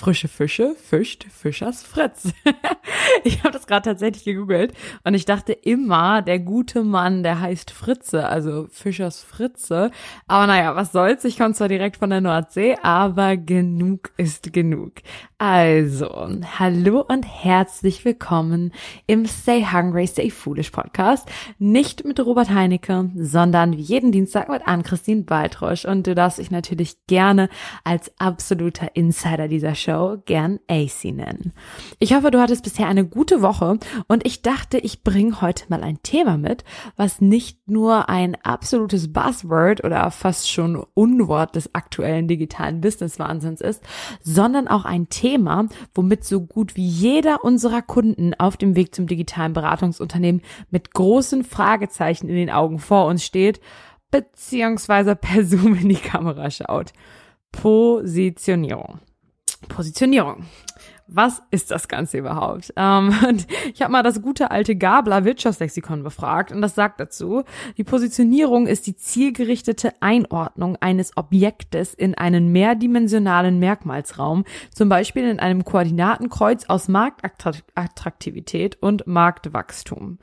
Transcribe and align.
frische 0.00 0.28
Fische 0.28 0.74
fischt 0.74 1.26
Fischers 1.30 1.82
Fritz. 1.82 2.32
ich 3.24 3.40
habe 3.40 3.52
das 3.52 3.66
gerade 3.66 3.82
tatsächlich 3.82 4.24
gegoogelt 4.24 4.72
und 5.04 5.14
ich 5.14 5.24
dachte 5.24 5.52
immer, 5.52 6.22
der 6.22 6.38
gute 6.38 6.82
Mann, 6.82 7.22
der 7.22 7.40
heißt 7.40 7.70
Fritze, 7.70 8.28
also 8.28 8.66
Fischers 8.70 9.22
Fritze. 9.22 9.90
Aber 10.26 10.46
naja, 10.46 10.76
was 10.76 10.92
soll's, 10.92 11.24
ich 11.24 11.38
komme 11.38 11.54
zwar 11.54 11.68
direkt 11.68 11.96
von 11.96 12.10
der 12.10 12.20
Nordsee, 12.20 12.76
aber 12.82 13.36
genug 13.36 14.10
ist 14.16 14.52
genug. 14.52 14.94
Also, 15.38 16.28
hallo 16.58 17.02
und 17.08 17.22
herzlich 17.22 18.04
willkommen 18.04 18.72
im 19.06 19.24
Stay 19.24 19.64
Hungry, 19.72 20.06
Stay 20.06 20.28
Foolish 20.28 20.70
Podcast. 20.70 21.26
Nicht 21.58 22.04
mit 22.04 22.20
Robert 22.20 22.50
Heinecke, 22.50 23.10
sondern 23.14 23.76
wie 23.76 23.80
jeden 23.80 24.12
Dienstag 24.12 24.50
mit 24.50 24.66
Ann-Christine 24.66 25.22
Baltrosch. 25.22 25.86
Und 25.86 26.06
du 26.06 26.14
darfst 26.14 26.38
dich 26.38 26.50
natürlich 26.50 27.06
gerne 27.06 27.48
als 27.84 28.12
absoluter 28.18 28.94
Insider 28.94 29.48
dieser 29.48 29.74
Show 29.74 30.18
gern 30.26 30.60
AC 30.68 31.04
nennen. 31.04 31.54
Ich 31.98 32.12
hoffe, 32.12 32.30
du 32.30 32.38
hattest 32.38 32.64
bisher 32.64 32.88
eine 32.88 33.06
gute 33.10 33.42
Woche 33.42 33.78
und 34.08 34.26
ich 34.26 34.42
dachte, 34.42 34.78
ich 34.78 35.02
bringe 35.02 35.40
heute 35.40 35.64
mal 35.68 35.82
ein 35.82 36.02
Thema 36.02 36.36
mit, 36.36 36.64
was 36.96 37.20
nicht 37.20 37.68
nur 37.68 38.08
ein 38.08 38.36
absolutes 38.42 39.12
Buzzword 39.12 39.84
oder 39.84 40.10
fast 40.10 40.50
schon 40.50 40.84
Unwort 40.94 41.56
des 41.56 41.74
aktuellen 41.74 42.28
digitalen 42.28 42.80
Business-Wahnsinns 42.80 43.60
ist, 43.60 43.82
sondern 44.22 44.68
auch 44.68 44.84
ein 44.84 45.08
Thema, 45.08 45.68
womit 45.94 46.24
so 46.24 46.40
gut 46.40 46.76
wie 46.76 46.86
jeder 46.86 47.44
unserer 47.44 47.82
Kunden 47.82 48.34
auf 48.34 48.56
dem 48.56 48.76
Weg 48.76 48.94
zum 48.94 49.06
digitalen 49.06 49.52
Beratungsunternehmen 49.52 50.42
mit 50.70 50.92
großen 50.92 51.44
Fragezeichen 51.44 52.28
in 52.28 52.36
den 52.36 52.50
Augen 52.50 52.78
vor 52.78 53.06
uns 53.06 53.24
steht, 53.24 53.60
beziehungsweise 54.10 55.16
per 55.16 55.44
Zoom 55.50 55.74
in 55.74 55.88
die 55.88 55.94
Kamera 55.96 56.50
schaut. 56.50 56.92
Positionierung. 57.52 59.00
Positionierung. 59.68 60.44
Was 61.12 61.42
ist 61.50 61.72
das 61.72 61.88
Ganze 61.88 62.18
überhaupt? 62.18 62.72
Ähm, 62.76 63.12
und 63.28 63.46
ich 63.74 63.82
habe 63.82 63.90
mal 63.90 64.04
das 64.04 64.22
gute 64.22 64.52
alte 64.52 64.76
Gabler 64.76 65.24
Wirtschaftslexikon 65.24 66.04
befragt 66.04 66.52
und 66.52 66.62
das 66.62 66.76
sagt 66.76 67.00
dazu, 67.00 67.42
die 67.76 67.84
Positionierung 67.84 68.68
ist 68.68 68.86
die 68.86 68.96
zielgerichtete 68.96 69.92
Einordnung 70.00 70.76
eines 70.80 71.16
Objektes 71.16 71.94
in 71.94 72.14
einen 72.14 72.52
mehrdimensionalen 72.52 73.58
Merkmalsraum, 73.58 74.44
zum 74.72 74.88
Beispiel 74.88 75.24
in 75.24 75.40
einem 75.40 75.64
Koordinatenkreuz 75.64 76.66
aus 76.68 76.86
Marktattraktivität 76.86 78.78
und 78.80 79.06
Marktwachstum. 79.08 80.18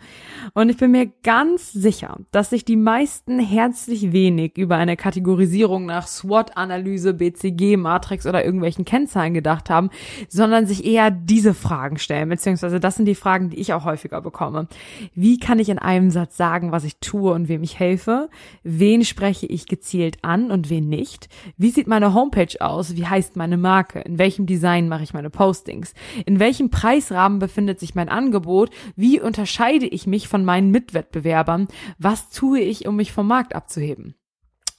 Und 0.54 0.70
ich 0.70 0.78
bin 0.78 0.92
mir 0.92 1.12
ganz 1.24 1.74
sicher, 1.74 2.18
dass 2.32 2.52
sich 2.52 2.64
die 2.64 2.78
meisten 2.78 3.40
herzlich 3.40 4.14
wenig 4.14 4.58
über 4.58 4.78
eine 4.78 4.96
Kategorisierung 4.96 5.86
nach 5.86 6.08
SWOT-Analyse, 6.08 7.14
BCG, 7.14 7.76
Matrix 7.76 8.26
oder 8.26 8.46
irgendwelchen 8.46 8.86
Kennzahlen 8.86 9.34
gedacht 9.34 9.70
haben, 9.70 9.90
sondern 10.30 10.66
sich 10.66 10.77
sich 10.78 10.86
eher 10.86 11.12
diese 11.12 11.54
Fragen 11.54 11.98
stellen, 11.98 12.30
beziehungsweise 12.30 12.80
das 12.80 12.96
sind 12.96 13.06
die 13.06 13.16
Fragen, 13.16 13.50
die 13.50 13.60
ich 13.60 13.74
auch 13.74 13.86
häufiger 13.86 14.22
bekomme. 14.22 14.68
Wie 15.14 15.40
kann 15.40 15.60
ich 15.60 15.70
in 15.70 15.80
einem 15.80 16.10
Satz 16.10 16.38
sagen, 16.38 16.72
was 16.72 16.84
ich 16.84 17.00
tue 17.00 17.34
und 17.34 17.48
wem 17.48 17.64
ich 17.64 17.80
helfe? 17.80 18.30
Wen 18.64 19.04
spreche 19.04 19.46
ich 19.46 19.66
gezielt 19.66 20.24
an 20.24 20.52
und 20.52 20.70
wen 20.70 20.90
nicht? 20.90 21.30
Wie 21.58 21.70
sieht 21.70 21.88
meine 21.88 22.14
Homepage 22.14 22.56
aus? 22.60 22.96
Wie 22.96 23.08
heißt 23.08 23.36
meine 23.36 23.58
Marke? 23.58 24.00
In 24.00 24.18
welchem 24.18 24.46
Design 24.46 24.88
mache 24.88 25.04
ich 25.04 25.14
meine 25.14 25.30
Postings? 25.30 25.94
In 26.26 26.40
welchem 26.40 26.70
Preisrahmen 26.70 27.40
befindet 27.40 27.80
sich 27.80 27.96
mein 27.96 28.10
Angebot? 28.10 28.70
Wie 28.96 29.20
unterscheide 29.20 29.88
ich 29.88 30.08
mich 30.08 30.28
von 30.28 30.46
meinen 30.46 30.72
Mitwettbewerbern? 30.72 31.68
Was 31.98 32.30
tue 32.30 32.60
ich, 32.60 32.88
um 32.88 32.96
mich 32.96 33.12
vom 33.12 33.28
Markt 33.28 33.56
abzuheben? 33.56 34.17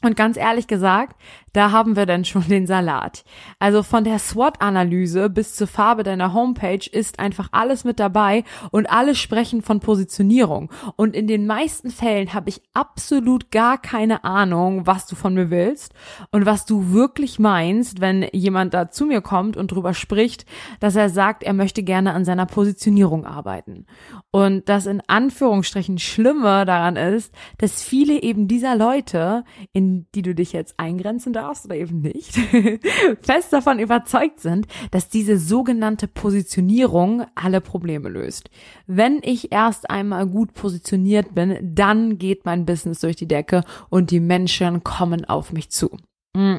Und 0.00 0.16
ganz 0.16 0.36
ehrlich 0.36 0.68
gesagt, 0.68 1.16
da 1.52 1.72
haben 1.72 1.96
wir 1.96 2.06
dann 2.06 2.24
schon 2.24 2.46
den 2.46 2.68
Salat. 2.68 3.24
Also 3.58 3.82
von 3.82 4.04
der 4.04 4.20
SWOT-Analyse 4.20 5.28
bis 5.28 5.56
zur 5.56 5.66
Farbe 5.66 6.04
deiner 6.04 6.32
Homepage 6.32 6.88
ist 6.88 7.18
einfach 7.18 7.48
alles 7.50 7.82
mit 7.82 7.98
dabei 7.98 8.44
und 8.70 8.88
alle 8.88 9.16
sprechen 9.16 9.60
von 9.60 9.80
Positionierung. 9.80 10.70
Und 10.94 11.16
in 11.16 11.26
den 11.26 11.48
meisten 11.48 11.90
Fällen 11.90 12.32
habe 12.32 12.48
ich 12.48 12.62
absolut 12.74 13.50
gar 13.50 13.76
keine 13.76 14.22
Ahnung, 14.22 14.86
was 14.86 15.06
du 15.06 15.16
von 15.16 15.34
mir 15.34 15.50
willst 15.50 15.94
und 16.30 16.46
was 16.46 16.64
du 16.64 16.92
wirklich 16.92 17.40
meinst, 17.40 18.00
wenn 18.00 18.24
jemand 18.32 18.74
da 18.74 18.92
zu 18.92 19.04
mir 19.04 19.20
kommt 19.20 19.56
und 19.56 19.72
drüber 19.72 19.94
spricht, 19.94 20.46
dass 20.78 20.94
er 20.94 21.08
sagt, 21.10 21.42
er 21.42 21.54
möchte 21.54 21.82
gerne 21.82 22.12
an 22.12 22.24
seiner 22.24 22.46
Positionierung 22.46 23.24
arbeiten. 23.24 23.86
Und 24.30 24.68
das 24.68 24.86
in 24.86 25.02
Anführungsstrichen 25.08 25.98
Schlimme 25.98 26.64
daran 26.64 26.94
ist, 26.94 27.34
dass 27.56 27.82
viele 27.82 28.22
eben 28.22 28.46
dieser 28.46 28.76
Leute, 28.76 29.42
in 29.72 29.87
die 30.14 30.22
du 30.22 30.34
dich 30.34 30.52
jetzt 30.52 30.74
eingrenzen 30.78 31.32
darfst, 31.32 31.66
oder 31.66 31.76
eben 31.76 32.00
nicht, 32.00 32.34
fest 33.22 33.52
davon 33.52 33.78
überzeugt 33.78 34.40
sind, 34.40 34.66
dass 34.90 35.08
diese 35.08 35.38
sogenannte 35.38 36.08
Positionierung 36.08 37.24
alle 37.34 37.60
Probleme 37.60 38.08
löst. 38.08 38.50
Wenn 38.86 39.20
ich 39.22 39.52
erst 39.52 39.90
einmal 39.90 40.26
gut 40.26 40.54
positioniert 40.54 41.34
bin, 41.34 41.58
dann 41.62 42.18
geht 42.18 42.44
mein 42.44 42.66
Business 42.66 43.00
durch 43.00 43.16
die 43.16 43.28
Decke 43.28 43.64
und 43.90 44.10
die 44.10 44.20
Menschen 44.20 44.84
kommen 44.84 45.24
auf 45.24 45.52
mich 45.52 45.70
zu. 45.70 45.96
Mm. 46.34 46.58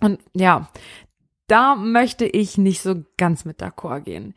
Und 0.00 0.18
ja, 0.34 0.68
da 1.46 1.76
möchte 1.76 2.24
ich 2.24 2.56
nicht 2.56 2.80
so 2.80 3.04
ganz 3.18 3.44
mit 3.44 3.60
d'accord 3.62 4.00
gehen. 4.00 4.34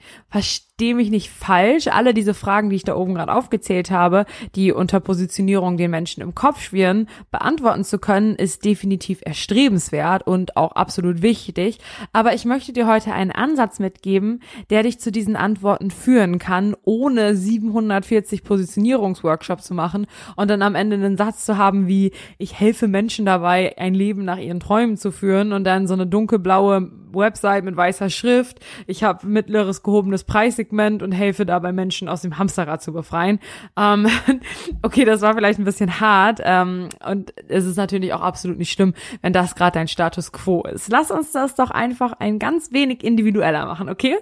Versteh 0.77 0.93
mich 0.93 1.09
nicht 1.09 1.29
falsch. 1.29 1.87
Alle 1.87 2.13
diese 2.13 2.33
Fragen, 2.33 2.69
die 2.69 2.75
ich 2.75 2.83
da 2.83 2.97
oben 2.97 3.13
gerade 3.13 3.31
aufgezählt 3.31 3.91
habe, 3.91 4.25
die 4.55 4.73
unter 4.73 4.99
Positionierung 4.99 5.77
den 5.77 5.89
Menschen 5.89 6.21
im 6.21 6.35
Kopf 6.35 6.59
schwirren, 6.59 7.07
beantworten 7.31 7.85
zu 7.85 7.97
können, 7.97 8.35
ist 8.35 8.65
definitiv 8.65 9.21
erstrebenswert 9.21 10.27
und 10.27 10.57
auch 10.57 10.73
absolut 10.73 11.21
wichtig. 11.21 11.77
Aber 12.11 12.33
ich 12.33 12.43
möchte 12.43 12.73
dir 12.73 12.87
heute 12.87 13.13
einen 13.13 13.31
Ansatz 13.31 13.79
mitgeben, 13.79 14.41
der 14.69 14.83
dich 14.83 14.99
zu 14.99 15.13
diesen 15.13 15.37
Antworten 15.37 15.91
führen 15.91 16.39
kann, 16.39 16.75
ohne 16.83 17.37
740 17.37 18.43
Positionierungsworkshops 18.43 19.63
zu 19.63 19.73
machen 19.73 20.07
und 20.35 20.49
dann 20.49 20.61
am 20.61 20.75
Ende 20.75 20.97
einen 20.97 21.15
Satz 21.15 21.45
zu 21.45 21.57
haben 21.57 21.87
wie, 21.87 22.11
ich 22.37 22.59
helfe 22.59 22.89
Menschen 22.89 23.25
dabei, 23.25 23.77
ein 23.77 23.93
Leben 23.93 24.25
nach 24.25 24.39
ihren 24.39 24.59
Träumen 24.59 24.97
zu 24.97 25.13
führen 25.13 25.53
und 25.53 25.63
dann 25.63 25.87
so 25.87 25.93
eine 25.93 26.05
dunkelblaue 26.05 26.91
Website 27.15 27.63
mit 27.63 27.75
weißer 27.75 28.09
Schrift. 28.09 28.59
Ich 28.87 29.03
habe 29.03 29.25
mittleres 29.27 29.83
gehobenes 29.83 30.23
Preissegment 30.23 31.03
und 31.03 31.11
helfe 31.11 31.45
dabei 31.45 31.71
Menschen 31.71 32.09
aus 32.09 32.21
dem 32.21 32.37
Hamsterrad 32.37 32.81
zu 32.81 32.93
befreien. 32.93 33.39
Ähm, 33.77 34.07
okay, 34.81 35.05
das 35.05 35.21
war 35.21 35.33
vielleicht 35.33 35.59
ein 35.59 35.65
bisschen 35.65 35.99
hart 35.99 36.41
ähm, 36.43 36.89
und 37.07 37.33
es 37.47 37.65
ist 37.65 37.77
natürlich 37.77 38.13
auch 38.13 38.21
absolut 38.21 38.57
nicht 38.57 38.71
schlimm, 38.71 38.93
wenn 39.21 39.33
das 39.33 39.55
gerade 39.55 39.75
dein 39.75 39.87
Status 39.87 40.31
quo 40.31 40.63
ist. 40.63 40.89
Lass 40.89 41.11
uns 41.11 41.31
das 41.31 41.55
doch 41.55 41.71
einfach 41.71 42.13
ein 42.13 42.39
ganz 42.39 42.71
wenig 42.71 43.03
individueller 43.03 43.65
machen, 43.65 43.89
okay? 43.89 44.17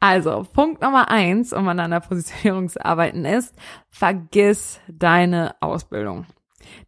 Also, 0.00 0.46
Punkt 0.52 0.82
Nummer 0.82 1.10
eins, 1.10 1.52
um 1.52 1.68
an 1.68 1.80
einer 1.80 2.00
Positionierung 2.00 2.68
zu 2.68 2.84
arbeiten, 2.84 3.24
ist, 3.24 3.54
vergiss 3.90 4.80
deine 4.88 5.54
Ausbildung. 5.60 6.26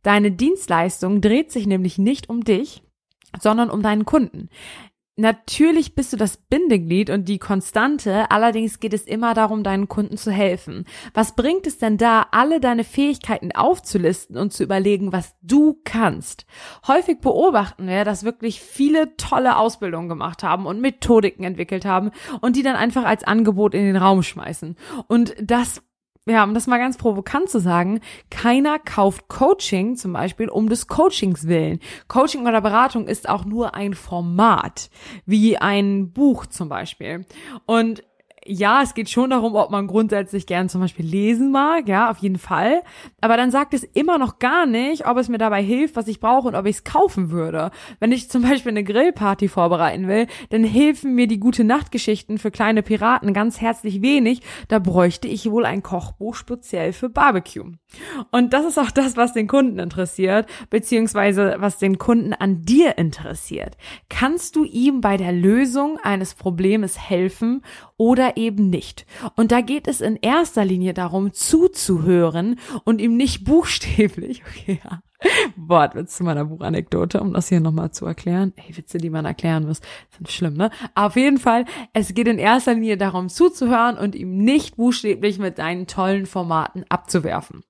Deine 0.03 0.33
Dienstleistung 0.33 1.21
dreht 1.21 1.53
sich 1.53 1.67
nämlich 1.67 1.99
nicht 1.99 2.29
um 2.29 2.44
dich, 2.44 2.82
sondern 3.41 3.71
um 3.71 3.82
deinen 3.82 4.05
Kunden. 4.05 4.49
Natürlich 5.17 5.94
bist 5.94 6.14
du 6.14 6.17
das 6.17 6.38
Bindeglied 6.38 7.11
und 7.11 7.29
die 7.29 7.38
Konstante, 7.38 8.31
allerdings 8.31 8.81
geht 8.81 8.94
es 8.94 9.05
immer 9.05 9.35
darum, 9.35 9.62
deinen 9.62 9.87
Kunden 9.87 10.17
zu 10.17 10.31
helfen. 10.31 10.87
Was 11.12 11.37
bringt 11.37 11.67
es 11.67 11.76
denn 11.76 11.99
da, 11.99 12.29
alle 12.31 12.61
deine 12.61 12.82
Fähigkeiten 12.82 13.53
aufzulisten 13.53 14.38
und 14.38 14.55
zu 14.55 14.62
überlegen, 14.62 15.12
was 15.12 15.35
du 15.43 15.79
kannst? 15.85 16.47
Häufig 16.87 17.20
beobachten 17.20 17.88
wir, 17.88 18.06
dass 18.06 18.25
wirklich 18.25 18.62
viele 18.62 19.14
tolle 19.19 19.59
Ausbildungen 19.59 20.09
gemacht 20.09 20.43
haben 20.43 20.64
und 20.64 20.81
Methodiken 20.81 21.44
entwickelt 21.44 21.85
haben 21.85 22.11
und 22.41 22.56
die 22.56 22.62
dann 22.62 22.76
einfach 22.76 23.05
als 23.05 23.23
Angebot 23.23 23.75
in 23.75 23.85
den 23.85 23.97
Raum 23.97 24.23
schmeißen. 24.23 24.76
Und 25.09 25.35
das 25.38 25.82
ja, 26.27 26.45
um 26.45 26.55
das 26.55 26.69
mal 26.69 26.79
ganz 26.79 26.97
provokant 26.97 27.49
zu 27.49 27.59
sagen, 27.59 28.01
keiner 28.31 28.79
kauft 28.79 29.29
Coaching 29.29 29.97
zum 29.97 30.13
Beispiel 30.13 30.49
um 30.49 30.69
des 30.69 30.87
Coachings 30.87 31.49
willen. 31.49 31.81
Coaching 32.07 32.47
oder 32.47 32.61
Beratung 32.61 33.09
ist 33.09 33.29
auch 33.29 33.45
nur 33.45 33.75
ein 33.75 33.95
Format, 33.95 34.91
wie 35.27 35.59
ein 35.59 36.13
Buch 36.13 36.47
zum 36.47 36.69
Beispiel. 36.69 37.27
Und 37.67 38.05
ja, 38.47 38.83
es 38.83 38.94
geht 38.94 39.09
schon 39.09 39.31
darum, 39.31 39.55
ob 39.55 39.71
man 39.71 39.87
grundsätzlich 39.87 40.47
gern 40.47 40.69
zum 40.69 40.81
Beispiel 40.81 41.06
lesen 41.06 41.50
mag, 41.53 41.89
ja, 41.89 42.11
auf 42.11 42.19
jeden 42.19 42.39
Fall. 42.39 42.83
Aber 43.21 43.37
dann 43.37 43.50
sagt 43.50 43.73
es 43.75 43.85
immer 43.85 44.19
noch 44.19 44.39
gar 44.39 44.67
nicht, 44.67 45.06
ob 45.06 45.17
es 45.17 45.29
mir 45.29 45.39
dabei 45.39 45.62
hilft, 45.62 45.97
was 45.97 46.09
ich 46.09 46.19
brauche 46.19 46.49
und 46.49 46.55
ob 46.55 46.67
ich 46.67 46.77
es 46.77 46.85
kaufen 46.85 47.31
würde. 47.31 47.71
Wenn 48.00 48.11
ich 48.11 48.31
zum 48.31 48.43
Beispiel 48.43 48.71
eine 48.71 48.85
Grillparty 48.85 49.49
vorbereiten 49.49 50.09
will, 50.09 50.27
dann 50.50 50.65
helfen 50.65 51.15
mir 51.15 51.29
die 51.29 51.39
gute 51.39 51.62
Nachtgeschichten 51.62 52.39
für 52.39 52.50
kleine 52.50 52.83
Piraten 52.83 53.33
ganz 53.33 53.61
herzlich 53.61 54.03
wenig. 54.03 54.43
Da 54.69 54.79
bräuchte 54.79 55.29
ich 55.29 55.50
wohl 55.50 55.65
ein 55.65 55.83
Kochbuch 55.83 56.35
speziell 56.35 56.93
für 56.93 57.09
Barbecue. 57.09 57.73
Und 58.31 58.53
das 58.53 58.67
ist 58.67 58.79
auch 58.79 58.91
das, 58.91 59.17
was 59.17 59.33
den 59.33 59.47
Kunden 59.47 59.79
interessiert, 59.79 60.47
beziehungsweise 60.71 61.56
was 61.59 61.79
den 61.79 61.99
Kunden 61.99 62.33
an 62.33 62.62
dir 62.62 62.99
interessiert. 62.99 63.77
Kannst 64.09 64.56
du 64.56 64.65
ihm 64.65 65.00
bei 65.00 65.17
der 65.17 65.33
Lösung 65.33 65.99
eines 66.03 66.35
Problems 66.35 66.99
helfen 66.99 67.62
oder 67.97 68.31
eben 68.37 68.70
nicht? 68.70 69.06
Und 69.37 69.52
da 69.52 69.61
geht 69.61 69.88
es 69.88 70.00
in 70.00 70.17
erster 70.17 70.64
Linie 70.64 70.94
darum, 70.94 71.32
zuzuhören 71.32 72.58
und 72.84 73.00
ihm 73.00 73.17
nicht 73.17 73.44
buchstäblich, 73.44 74.43
okay, 74.49 74.81
ja, 74.84 75.02
Wortwitz 75.56 76.17
zu 76.17 76.25
meiner 76.25 76.44
Buchanekdote, 76.44 77.20
um 77.20 77.32
das 77.32 77.49
hier 77.49 77.61
nochmal 77.61 77.93
zu 77.93 78.06
erklären. 78.06 78.52
Ey, 78.56 78.76
Witze, 78.76 78.99
die 78.99 79.11
man 79.11 79.25
erklären 79.25 79.67
muss, 79.67 79.81
sind 80.17 80.31
schlimm, 80.31 80.55
ne? 80.55 80.70
auf 80.94 81.17
jeden 81.17 81.38
Fall, 81.38 81.64
es 81.93 82.12
geht 82.14 82.29
in 82.29 82.38
erster 82.38 82.75
Linie 82.75 82.96
darum, 82.96 83.29
zuzuhören 83.29 83.96
und 83.96 84.14
ihm 84.14 84.38
nicht 84.38 84.76
buchstäblich 84.76 85.38
mit 85.38 85.58
deinen 85.58 85.87
tollen 85.87 86.26
Formaten 86.26 86.85
abzuwerfen. 86.88 87.62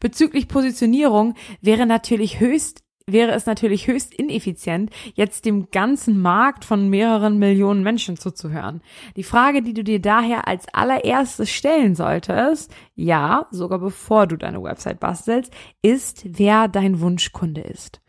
Bezüglich 0.00 0.48
Positionierung 0.48 1.34
wäre 1.60 1.86
natürlich 1.86 2.40
höchst 2.40 2.85
wäre 3.08 3.30
es 3.30 3.46
natürlich 3.46 3.86
höchst 3.86 4.12
ineffizient, 4.12 4.90
jetzt 5.14 5.44
dem 5.44 5.70
ganzen 5.70 6.20
Markt 6.20 6.64
von 6.64 6.88
mehreren 6.90 7.38
Millionen 7.38 7.84
Menschen 7.84 8.16
zuzuhören. 8.16 8.82
Die 9.14 9.22
Frage, 9.22 9.62
die 9.62 9.74
du 9.74 9.84
dir 9.84 10.00
daher 10.00 10.48
als 10.48 10.66
allererstes 10.74 11.48
stellen 11.50 11.94
solltest, 11.94 12.74
ja, 12.96 13.46
sogar 13.52 13.78
bevor 13.78 14.26
du 14.26 14.36
deine 14.36 14.60
Website 14.60 14.98
bastelst, 14.98 15.52
ist, 15.82 16.24
wer 16.26 16.66
dein 16.66 17.00
Wunschkunde 17.00 17.60
ist. 17.60 18.00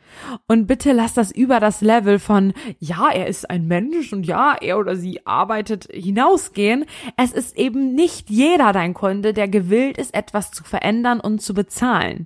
Und 0.47 0.65
bitte 0.65 0.93
lass 0.93 1.13
das 1.13 1.31
über 1.31 1.59
das 1.59 1.81
Level 1.81 2.17
von, 2.17 2.53
ja, 2.79 3.11
er 3.11 3.27
ist 3.27 3.47
ein 3.51 3.67
Mensch 3.67 4.13
und 4.13 4.25
ja, 4.25 4.55
er 4.59 4.79
oder 4.79 4.95
sie 4.95 5.27
arbeitet 5.27 5.89
hinausgehen. 5.91 6.85
Es 7.17 7.33
ist 7.33 7.55
eben 7.55 7.93
nicht 7.93 8.31
jeder 8.31 8.73
dein 8.73 8.95
Kunde, 8.95 9.33
der 9.33 9.47
gewillt 9.47 9.99
ist, 9.99 10.15
etwas 10.15 10.51
zu 10.51 10.63
verändern 10.63 11.19
und 11.19 11.39
zu 11.39 11.53
bezahlen. 11.53 12.25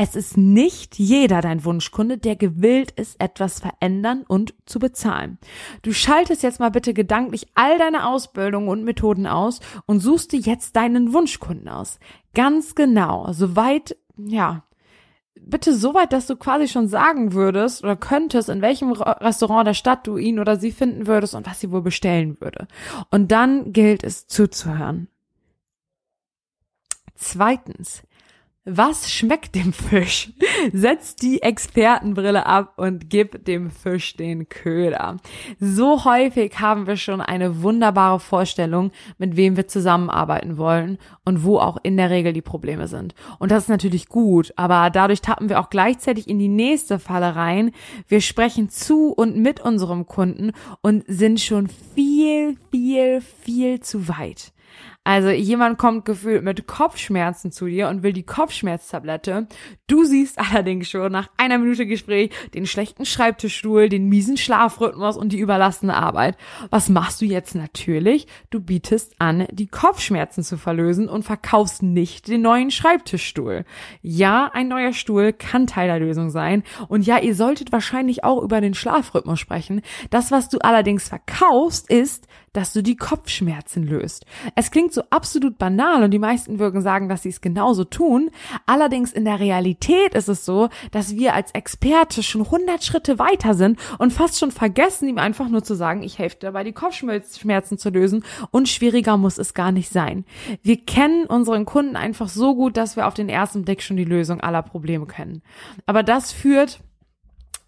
Es 0.00 0.14
ist 0.14 0.36
nicht 0.36 0.96
jeder 1.00 1.40
dein 1.40 1.64
Wunschkunde, 1.64 2.18
der 2.18 2.36
gewillt 2.36 2.92
ist, 2.92 3.20
etwas 3.20 3.58
verändern 3.58 4.22
und 4.28 4.54
zu 4.64 4.78
bezahlen. 4.78 5.38
Du 5.82 5.92
schaltest 5.92 6.44
jetzt 6.44 6.60
mal 6.60 6.70
bitte 6.70 6.94
gedanklich 6.94 7.48
all 7.56 7.78
deine 7.78 8.06
Ausbildungen 8.06 8.68
und 8.68 8.84
Methoden 8.84 9.26
aus 9.26 9.58
und 9.86 9.98
suchst 9.98 10.30
dir 10.30 10.38
jetzt 10.38 10.76
deinen 10.76 11.12
Wunschkunden 11.12 11.68
aus. 11.68 11.98
Ganz 12.32 12.76
genau, 12.76 13.32
soweit, 13.32 13.96
ja, 14.16 14.62
bitte 15.34 15.74
so 15.74 15.94
weit, 15.94 16.12
dass 16.12 16.28
du 16.28 16.36
quasi 16.36 16.68
schon 16.68 16.86
sagen 16.86 17.32
würdest 17.32 17.82
oder 17.82 17.96
könntest, 17.96 18.50
in 18.50 18.62
welchem 18.62 18.92
Restaurant 18.92 19.66
der 19.66 19.74
Stadt 19.74 20.06
du 20.06 20.16
ihn 20.16 20.38
oder 20.38 20.58
sie 20.58 20.70
finden 20.70 21.08
würdest 21.08 21.34
und 21.34 21.44
was 21.44 21.58
sie 21.58 21.72
wohl 21.72 21.82
bestellen 21.82 22.40
würde. 22.40 22.68
Und 23.10 23.32
dann 23.32 23.72
gilt 23.72 24.04
es 24.04 24.28
zuzuhören. 24.28 25.08
Zweitens, 27.16 28.04
was 28.68 29.10
schmeckt 29.10 29.54
dem 29.54 29.72
Fisch? 29.72 30.30
Setz 30.72 31.16
die 31.16 31.42
Expertenbrille 31.42 32.44
ab 32.46 32.74
und 32.76 33.08
gib 33.08 33.44
dem 33.44 33.70
Fisch 33.70 34.16
den 34.16 34.48
Köder. 34.48 35.16
So 35.58 36.04
häufig 36.04 36.60
haben 36.60 36.86
wir 36.86 36.96
schon 36.96 37.20
eine 37.20 37.62
wunderbare 37.62 38.20
Vorstellung, 38.20 38.92
mit 39.16 39.36
wem 39.36 39.56
wir 39.56 39.68
zusammenarbeiten 39.68 40.58
wollen 40.58 40.98
und 41.24 41.44
wo 41.44 41.58
auch 41.58 41.78
in 41.82 41.96
der 41.96 42.10
Regel 42.10 42.32
die 42.32 42.42
Probleme 42.42 42.88
sind. 42.88 43.14
Und 43.38 43.50
das 43.50 43.64
ist 43.64 43.68
natürlich 43.68 44.08
gut, 44.08 44.52
aber 44.56 44.90
dadurch 44.90 45.22
tappen 45.22 45.48
wir 45.48 45.60
auch 45.60 45.70
gleichzeitig 45.70 46.28
in 46.28 46.38
die 46.38 46.48
nächste 46.48 46.98
Falle 46.98 47.36
rein. 47.36 47.72
Wir 48.06 48.20
sprechen 48.20 48.68
zu 48.68 49.12
und 49.12 49.36
mit 49.36 49.60
unserem 49.60 50.06
Kunden 50.06 50.52
und 50.82 51.04
sind 51.06 51.40
schon 51.40 51.68
viel, 51.94 52.56
viel, 52.70 53.20
viel 53.20 53.80
zu 53.80 54.08
weit. 54.08 54.52
Also 55.04 55.30
jemand 55.30 55.78
kommt 55.78 56.04
gefühlt 56.04 56.44
mit 56.44 56.66
Kopfschmerzen 56.66 57.50
zu 57.50 57.66
dir 57.66 57.88
und 57.88 58.02
will 58.02 58.12
die 58.12 58.26
Kopfschmerztablette. 58.26 59.48
Du 59.88 60.04
siehst 60.04 60.38
allerdings 60.38 60.90
schon 60.90 61.10
nach 61.10 61.30
einer 61.38 61.56
Minute 61.56 61.86
Gespräch 61.86 62.30
den 62.52 62.66
schlechten 62.66 63.06
Schreibtischstuhl, 63.06 63.88
den 63.88 64.10
miesen 64.10 64.36
Schlafrhythmus 64.36 65.16
und 65.16 65.32
die 65.32 65.38
überlassene 65.38 65.96
Arbeit. 65.96 66.36
Was 66.68 66.90
machst 66.90 67.22
du 67.22 67.24
jetzt 67.24 67.54
natürlich? 67.54 68.26
Du 68.50 68.60
bietest 68.60 69.14
an, 69.18 69.48
die 69.50 69.66
Kopfschmerzen 69.66 70.44
zu 70.44 70.58
verlösen 70.58 71.08
und 71.08 71.22
verkaufst 71.22 71.82
nicht 71.82 72.28
den 72.28 72.42
neuen 72.42 72.70
Schreibtischstuhl. 72.70 73.64
Ja, 74.02 74.50
ein 74.52 74.68
neuer 74.68 74.92
Stuhl 74.92 75.32
kann 75.32 75.66
Teil 75.66 75.88
der 75.88 76.00
Lösung 76.00 76.28
sein. 76.28 76.64
Und 76.88 77.06
ja, 77.06 77.18
ihr 77.18 77.34
solltet 77.34 77.72
wahrscheinlich 77.72 78.24
auch 78.24 78.42
über 78.42 78.60
den 78.60 78.74
Schlafrhythmus 78.74 79.40
sprechen. 79.40 79.80
Das, 80.10 80.30
was 80.30 80.50
du 80.50 80.58
allerdings 80.58 81.08
verkaufst, 81.08 81.88
ist, 81.90 82.28
dass 82.52 82.72
du 82.72 82.82
die 82.82 82.96
Kopfschmerzen 82.96 83.84
löst. 83.84 84.26
Es 84.54 84.70
klingt 84.70 84.92
so 84.92 85.02
absolut 85.10 85.58
banal 85.58 86.02
und 86.02 86.10
die 86.10 86.18
meisten 86.18 86.58
würden 86.58 86.82
sagen, 86.82 87.08
dass 87.08 87.22
sie 87.22 87.28
es 87.28 87.40
genauso 87.40 87.84
tun. 87.84 88.30
Allerdings 88.66 89.12
in 89.12 89.24
der 89.24 89.40
Realität 89.78 90.14
ist 90.14 90.28
es 90.28 90.44
so, 90.44 90.68
dass 90.90 91.16
wir 91.16 91.34
als 91.34 91.52
Experte 91.52 92.22
schon 92.22 92.42
100 92.42 92.82
Schritte 92.82 93.18
weiter 93.18 93.54
sind 93.54 93.78
und 93.98 94.12
fast 94.12 94.38
schon 94.38 94.50
vergessen, 94.50 95.08
ihm 95.08 95.18
einfach 95.18 95.48
nur 95.48 95.62
zu 95.62 95.74
sagen, 95.74 96.02
ich 96.02 96.18
helfe 96.18 96.38
dabei, 96.40 96.64
die 96.64 96.72
Kopfschmerzen 96.72 97.78
zu 97.78 97.90
lösen 97.90 98.24
und 98.50 98.68
schwieriger 98.68 99.16
muss 99.16 99.38
es 99.38 99.54
gar 99.54 99.72
nicht 99.72 99.90
sein. 99.90 100.24
Wir 100.62 100.84
kennen 100.84 101.26
unseren 101.26 101.64
Kunden 101.64 101.96
einfach 101.96 102.28
so 102.28 102.54
gut, 102.54 102.76
dass 102.76 102.96
wir 102.96 103.06
auf 103.06 103.14
den 103.14 103.28
ersten 103.28 103.64
Blick 103.64 103.82
schon 103.82 103.96
die 103.96 104.04
Lösung 104.04 104.40
aller 104.40 104.62
Probleme 104.62 105.06
kennen. 105.06 105.42
Aber 105.86 106.02
das 106.02 106.32
führt 106.32 106.80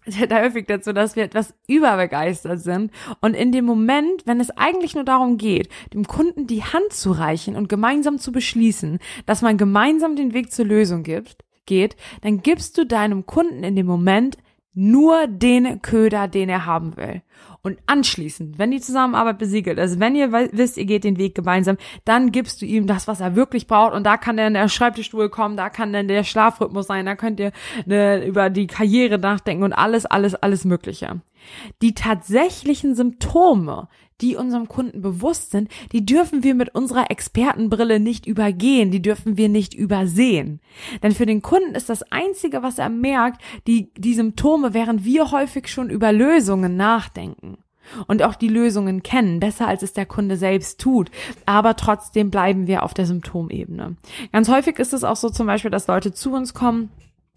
da 0.29 0.41
häufig 0.41 0.65
dazu, 0.65 0.93
dass 0.93 1.15
wir 1.15 1.23
etwas 1.23 1.53
überbegeistert 1.67 2.59
sind 2.59 2.91
und 3.21 3.35
in 3.35 3.51
dem 3.51 3.65
Moment, 3.65 4.25
wenn 4.25 4.39
es 4.39 4.49
eigentlich 4.57 4.95
nur 4.95 5.03
darum 5.03 5.37
geht, 5.37 5.69
dem 5.93 6.07
Kunden 6.07 6.47
die 6.47 6.63
Hand 6.63 6.91
zu 6.91 7.11
reichen 7.11 7.55
und 7.55 7.69
gemeinsam 7.69 8.17
zu 8.17 8.31
beschließen, 8.31 8.99
dass 9.27 9.41
man 9.41 9.57
gemeinsam 9.57 10.15
den 10.15 10.33
Weg 10.33 10.51
zur 10.51 10.65
Lösung 10.65 11.03
gibt, 11.03 11.37
geht, 11.71 11.95
dann 12.21 12.41
gibst 12.41 12.77
du 12.77 12.85
deinem 12.85 13.25
Kunden 13.25 13.63
in 13.63 13.77
dem 13.77 13.85
Moment 13.85 14.37
nur 14.73 15.27
den 15.27 15.81
Köder, 15.81 16.27
den 16.27 16.49
er 16.49 16.65
haben 16.65 16.97
will. 16.97 17.21
Und 17.63 17.77
anschließend, 17.85 18.57
wenn 18.57 18.71
die 18.71 18.81
Zusammenarbeit 18.81 19.37
besiegelt 19.37 19.77
ist, 19.77 19.99
wenn 19.99 20.15
ihr 20.15 20.31
wisst, 20.31 20.77
ihr 20.77 20.85
geht 20.85 21.03
den 21.03 21.17
Weg 21.17 21.35
gemeinsam, 21.35 21.77
dann 22.05 22.31
gibst 22.31 22.61
du 22.61 22.65
ihm 22.65 22.87
das, 22.87 23.07
was 23.07 23.21
er 23.21 23.35
wirklich 23.35 23.67
braucht. 23.67 23.93
Und 23.93 24.03
da 24.03 24.17
kann 24.17 24.35
dann 24.35 24.53
der 24.53 24.67
Schreibtischstuhl 24.67 25.29
kommen, 25.29 25.57
da 25.57 25.69
kann 25.69 25.93
dann 25.93 26.07
der 26.07 26.23
Schlafrhythmus 26.23 26.87
sein, 26.87 27.05
da 27.05 27.15
könnt 27.15 27.39
ihr 27.39 27.51
ne, 27.85 28.25
über 28.25 28.49
die 28.49 28.67
Karriere 28.67 29.19
nachdenken 29.19 29.63
und 29.63 29.73
alles, 29.73 30.05
alles, 30.05 30.35
alles 30.35 30.65
Mögliche. 30.65 31.21
Die 31.81 31.93
tatsächlichen 31.93 32.95
Symptome, 32.95 33.87
die 34.21 34.35
unserem 34.35 34.67
Kunden 34.67 35.01
bewusst 35.01 35.51
sind, 35.51 35.69
die 35.91 36.05
dürfen 36.05 36.43
wir 36.43 36.55
mit 36.55 36.75
unserer 36.75 37.09
Expertenbrille 37.09 37.99
nicht 37.99 38.25
übergehen, 38.25 38.91
die 38.91 39.01
dürfen 39.01 39.37
wir 39.37 39.49
nicht 39.49 39.73
übersehen. 39.73 40.61
Denn 41.01 41.13
für 41.13 41.25
den 41.25 41.41
Kunden 41.41 41.75
ist 41.75 41.89
das 41.89 42.03
Einzige, 42.11 42.63
was 42.63 42.77
er 42.77 42.89
merkt, 42.89 43.41
die, 43.67 43.91
die 43.97 44.13
Symptome, 44.13 44.73
während 44.73 45.03
wir 45.03 45.31
häufig 45.31 45.67
schon 45.67 45.89
über 45.89 46.11
Lösungen 46.11 46.77
nachdenken 46.77 47.57
und 48.07 48.23
auch 48.23 48.35
die 48.35 48.47
Lösungen 48.47 49.03
kennen, 49.03 49.39
besser 49.39 49.67
als 49.67 49.83
es 49.83 49.93
der 49.93 50.05
Kunde 50.05 50.37
selbst 50.37 50.79
tut. 50.79 51.11
Aber 51.45 51.75
trotzdem 51.75 52.29
bleiben 52.29 52.67
wir 52.67 52.83
auf 52.83 52.93
der 52.93 53.05
Symptomebene. 53.05 53.95
Ganz 54.31 54.49
häufig 54.49 54.79
ist 54.79 54.93
es 54.93 55.03
auch 55.03 55.15
so 55.15 55.29
zum 55.29 55.47
Beispiel, 55.47 55.71
dass 55.71 55.87
Leute 55.87 56.13
zu 56.13 56.33
uns 56.33 56.53
kommen, 56.53 56.89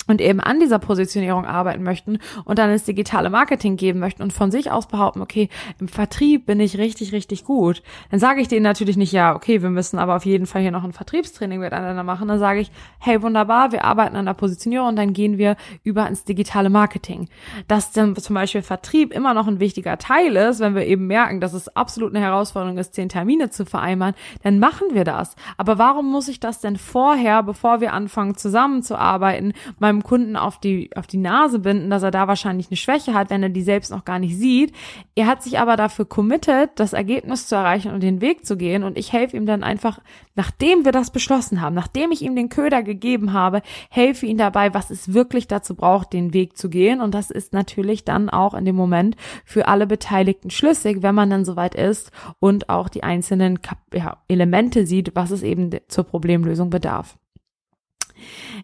und 0.06 0.20
eben 0.20 0.40
an 0.40 0.61
dieser 0.61 0.78
Positionierung 0.78 1.44
arbeiten 1.44 1.82
möchten 1.82 2.18
und 2.44 2.58
dann 2.58 2.70
ins 2.70 2.84
digitale 2.84 3.30
Marketing 3.30 3.76
geben 3.76 4.00
möchten 4.00 4.23
und 4.23 4.32
von 4.32 4.50
sich 4.50 4.70
aus 4.70 4.87
behaupten, 4.87 5.20
okay, 5.20 5.49
im 5.80 5.88
Vertrieb 5.88 6.46
bin 6.46 6.61
ich 6.61 6.78
richtig, 6.78 7.12
richtig 7.12 7.44
gut, 7.44 7.82
dann 8.11 8.20
sage 8.20 8.40
ich 8.40 8.49
denen 8.49 8.62
natürlich 8.62 8.96
nicht, 8.96 9.12
ja, 9.12 9.34
okay, 9.34 9.62
wir 9.62 9.70
müssen 9.70 9.99
aber 9.99 10.16
auf 10.16 10.26
jeden 10.26 10.46
Fall 10.46 10.62
hier 10.62 10.70
noch 10.70 10.84
ein 10.84 10.92
Vertriebstraining 10.92 11.61
miteinander 11.61 12.02
machen. 12.02 12.28
Dann 12.28 12.38
sage 12.38 12.61
ich, 12.61 12.70
hey, 12.99 13.23
wunderbar, 13.23 13.73
wir 13.73 13.84
arbeiten 13.84 14.16
an 14.16 14.26
der 14.26 14.34
Positionierung 14.34 14.88
und 14.88 14.96
dann 14.96 15.12
gehen 15.12 15.38
wir 15.38 15.56
über 15.82 16.06
ins 16.06 16.25
digitale 16.25 16.70
Marketing. 16.70 17.28
Dass 17.68 17.92
dann 17.92 18.14
zum 18.16 18.34
Beispiel 18.34 18.62
Vertrieb 18.62 19.12
immer 19.12 19.34
noch 19.34 19.46
ein 19.46 19.61
wichtiger 19.61 19.99
Teil 19.99 20.37
ist, 20.37 20.61
wenn 20.61 20.75
wir 20.75 20.87
eben 20.87 21.06
merken, 21.06 21.40
dass 21.40 21.52
es 21.52 21.75
absolut 21.75 22.14
eine 22.14 22.25
Herausforderung 22.25 22.78
ist, 22.78 22.94
zehn 22.94 23.08
Termine 23.08 23.50
zu 23.50 23.64
vereinbaren, 23.64 24.14
dann 24.42 24.58
machen 24.58 24.88
wir 24.92 25.04
das. 25.04 25.37
Aber 25.56 25.78
warum 25.78 26.11
muss 26.11 26.28
ich 26.28 26.40
das 26.40 26.61
denn 26.61 26.76
vorher, 26.76 27.42
bevor 27.42 27.80
wir 27.80 27.92
anfangen 27.92 28.37
zusammenzuarbeiten, 28.37 29.52
mal 29.78 29.93
meinem 29.94 30.02
Kunden 30.02 30.36
auf 30.36 30.58
die, 30.58 30.90
auf 30.96 31.06
die 31.06 31.16
Nase 31.16 31.58
binden, 31.58 31.90
dass 31.90 32.02
er 32.02 32.10
da 32.10 32.28
wahrscheinlich 32.28 32.68
eine 32.68 32.76
Schwäche 32.76 33.14
hat, 33.14 33.30
wenn 33.30 33.42
er 33.42 33.48
die 33.48 33.62
selbst 33.62 33.90
noch 33.90 34.04
gar 34.04 34.18
nicht 34.18 34.36
sieht. 34.36 34.72
Er 35.14 35.26
hat 35.26 35.42
sich 35.42 35.58
aber 35.58 35.76
dafür 35.76 36.04
committed, 36.04 36.70
das 36.76 36.92
Ergebnis 36.92 37.46
zu 37.46 37.54
erreichen 37.54 37.92
und 37.92 38.02
den 38.02 38.20
Weg 38.20 38.44
zu 38.44 38.56
gehen 38.56 38.82
und 38.82 38.98
ich 38.98 39.12
helfe 39.12 39.36
ihm 39.36 39.46
dann 39.46 39.62
einfach, 39.62 40.00
nachdem 40.34 40.84
wir 40.84 40.92
das 40.92 41.10
beschlossen 41.10 41.60
haben, 41.60 41.74
nachdem 41.74 42.12
ich 42.12 42.22
ihm 42.22 42.36
den 42.36 42.48
Köder 42.48 42.82
gegeben 42.82 43.32
habe, 43.32 43.62
helfe 43.90 44.26
ihm 44.26 44.38
dabei, 44.38 44.74
was 44.74 44.90
es 44.90 45.14
wirklich 45.14 45.48
dazu 45.48 45.74
braucht, 45.74 46.12
den 46.12 46.34
Weg 46.34 46.56
zu 46.56 46.68
gehen 46.68 47.00
und 47.00 47.14
das 47.14 47.30
ist 47.30 47.52
natürlich 47.52 48.04
dann 48.04 48.28
auch 48.30 48.54
in 48.54 48.64
dem 48.64 48.76
Moment 48.76 49.16
für 49.44 49.68
alle 49.68 49.86
Beteiligten 49.86 50.50
schlüssig, 50.50 51.02
wenn 51.02 51.14
man 51.14 51.30
dann 51.30 51.44
soweit 51.44 51.74
ist 51.74 52.10
und 52.40 52.68
auch 52.68 52.88
die 52.88 53.02
einzelnen 53.02 53.58
ja, 53.92 54.18
Elemente 54.28 54.86
sieht, 54.86 55.14
was 55.14 55.30
es 55.30 55.42
eben 55.42 55.70
zur 55.88 56.04
Problemlösung 56.04 56.70
bedarf. 56.70 57.16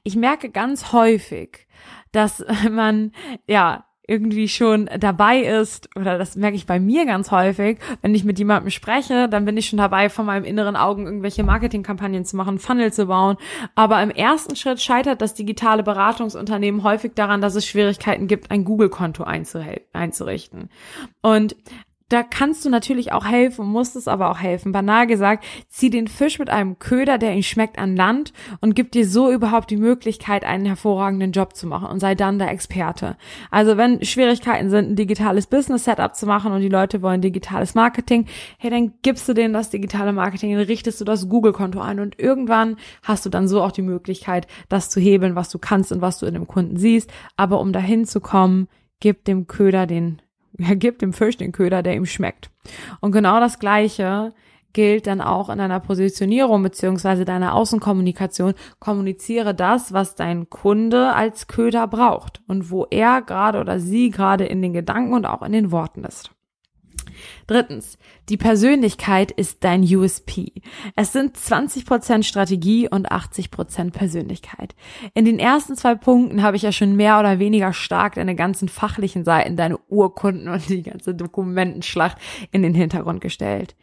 Ich 0.02 0.16
merke 0.16 0.50
ganz 0.50 0.92
häufig, 0.92 1.66
dass 2.12 2.44
man, 2.70 3.12
ja, 3.46 3.84
irgendwie 4.10 4.48
schon 4.48 4.90
dabei 4.98 5.38
ist, 5.38 5.88
oder 5.94 6.18
das 6.18 6.34
merke 6.34 6.56
ich 6.56 6.66
bei 6.66 6.80
mir 6.80 7.06
ganz 7.06 7.30
häufig, 7.30 7.78
wenn 8.02 8.12
ich 8.12 8.24
mit 8.24 8.40
jemandem 8.40 8.70
spreche, 8.70 9.28
dann 9.28 9.44
bin 9.44 9.56
ich 9.56 9.68
schon 9.68 9.76
dabei, 9.76 10.08
von 10.08 10.26
meinem 10.26 10.42
inneren 10.42 10.74
Augen 10.74 11.06
irgendwelche 11.06 11.44
Marketingkampagnen 11.44 12.24
zu 12.24 12.36
machen, 12.36 12.58
Funnel 12.58 12.92
zu 12.92 13.06
bauen. 13.06 13.36
Aber 13.76 14.02
im 14.02 14.10
ersten 14.10 14.56
Schritt 14.56 14.80
scheitert 14.80 15.22
das 15.22 15.34
digitale 15.34 15.84
Beratungsunternehmen 15.84 16.82
häufig 16.82 17.12
daran, 17.14 17.40
dass 17.40 17.54
es 17.54 17.64
Schwierigkeiten 17.64 18.26
gibt, 18.26 18.50
ein 18.50 18.64
Google-Konto 18.64 19.22
einzurichten. 19.22 20.70
Und 21.22 21.54
da 22.10 22.24
kannst 22.24 22.64
du 22.64 22.70
natürlich 22.70 23.12
auch 23.12 23.24
helfen, 23.24 23.66
musst 23.66 23.94
es 23.94 24.08
aber 24.08 24.30
auch 24.30 24.38
helfen. 24.38 24.72
Banal 24.72 25.06
gesagt, 25.06 25.44
zieh 25.68 25.90
den 25.90 26.08
Fisch 26.08 26.40
mit 26.40 26.50
einem 26.50 26.78
Köder, 26.80 27.18
der 27.18 27.34
ihn 27.34 27.44
schmeckt, 27.44 27.78
an 27.78 27.96
Land 27.96 28.32
und 28.60 28.74
gib 28.74 28.90
dir 28.90 29.06
so 29.06 29.30
überhaupt 29.30 29.70
die 29.70 29.76
Möglichkeit, 29.76 30.44
einen 30.44 30.66
hervorragenden 30.66 31.30
Job 31.30 31.54
zu 31.54 31.68
machen 31.68 31.86
und 31.86 32.00
sei 32.00 32.16
dann 32.16 32.40
der 32.40 32.50
Experte. 32.50 33.16
Also 33.52 33.76
wenn 33.76 34.04
Schwierigkeiten 34.04 34.70
sind, 34.70 34.90
ein 34.90 34.96
digitales 34.96 35.46
Business-Setup 35.46 36.16
zu 36.16 36.26
machen 36.26 36.52
und 36.52 36.60
die 36.60 36.68
Leute 36.68 37.00
wollen 37.00 37.20
digitales 37.20 37.76
Marketing, 37.76 38.26
hey, 38.58 38.70
dann 38.70 38.92
gibst 39.02 39.28
du 39.28 39.32
denen 39.32 39.54
das 39.54 39.70
digitale 39.70 40.12
Marketing, 40.12 40.56
dann 40.56 40.66
richtest 40.66 41.00
du 41.00 41.04
das 41.04 41.28
Google-Konto 41.28 41.80
ein 41.80 42.00
und 42.00 42.18
irgendwann 42.18 42.76
hast 43.04 43.24
du 43.24 43.30
dann 43.30 43.46
so 43.46 43.62
auch 43.62 43.72
die 43.72 43.82
Möglichkeit, 43.82 44.48
das 44.68 44.90
zu 44.90 44.98
hebeln, 44.98 45.36
was 45.36 45.48
du 45.48 45.60
kannst 45.60 45.92
und 45.92 46.00
was 46.00 46.18
du 46.18 46.26
in 46.26 46.34
dem 46.34 46.48
Kunden 46.48 46.76
siehst. 46.76 47.08
Aber 47.36 47.60
um 47.60 47.72
dahin 47.72 48.04
zu 48.04 48.20
kommen, 48.20 48.66
gib 48.98 49.24
dem 49.24 49.46
Köder 49.46 49.86
den 49.86 50.20
er 50.62 50.76
gibt 50.76 51.02
dem 51.02 51.12
Fisch 51.12 51.36
den 51.36 51.52
Köder, 51.52 51.82
der 51.82 51.94
ihm 51.94 52.06
schmeckt. 52.06 52.50
Und 53.00 53.12
genau 53.12 53.40
das 53.40 53.58
Gleiche 53.58 54.32
gilt 54.72 55.06
dann 55.06 55.20
auch 55.20 55.48
in 55.48 55.58
deiner 55.58 55.80
Positionierung 55.80 56.62
beziehungsweise 56.62 57.24
deiner 57.24 57.54
Außenkommunikation. 57.54 58.54
Kommuniziere 58.78 59.54
das, 59.54 59.92
was 59.92 60.14
dein 60.14 60.48
Kunde 60.48 61.12
als 61.12 61.48
Köder 61.48 61.86
braucht 61.88 62.40
und 62.46 62.70
wo 62.70 62.86
er 62.90 63.22
gerade 63.22 63.60
oder 63.60 63.80
sie 63.80 64.10
gerade 64.10 64.44
in 64.44 64.62
den 64.62 64.72
Gedanken 64.72 65.14
und 65.14 65.26
auch 65.26 65.42
in 65.42 65.52
den 65.52 65.72
Worten 65.72 66.04
ist. 66.04 66.30
Drittens, 67.46 67.98
die 68.28 68.36
Persönlichkeit 68.36 69.30
ist 69.30 69.64
dein 69.64 69.82
USP. 69.82 70.52
Es 70.96 71.12
sind 71.12 71.36
20% 71.36 72.22
Strategie 72.22 72.88
und 72.88 73.10
80% 73.10 73.90
Persönlichkeit. 73.90 74.74
In 75.14 75.24
den 75.24 75.38
ersten 75.38 75.76
zwei 75.76 75.94
Punkten 75.94 76.42
habe 76.42 76.56
ich 76.56 76.62
ja 76.62 76.72
schon 76.72 76.96
mehr 76.96 77.18
oder 77.18 77.38
weniger 77.38 77.72
stark 77.72 78.14
deine 78.14 78.34
ganzen 78.34 78.68
fachlichen 78.68 79.24
Seiten, 79.24 79.56
deine 79.56 79.78
Urkunden 79.88 80.48
und 80.48 80.68
die 80.68 80.82
ganze 80.82 81.14
Dokumentenschlacht 81.14 82.18
in 82.52 82.62
den 82.62 82.74
Hintergrund 82.74 83.20
gestellt. 83.20 83.76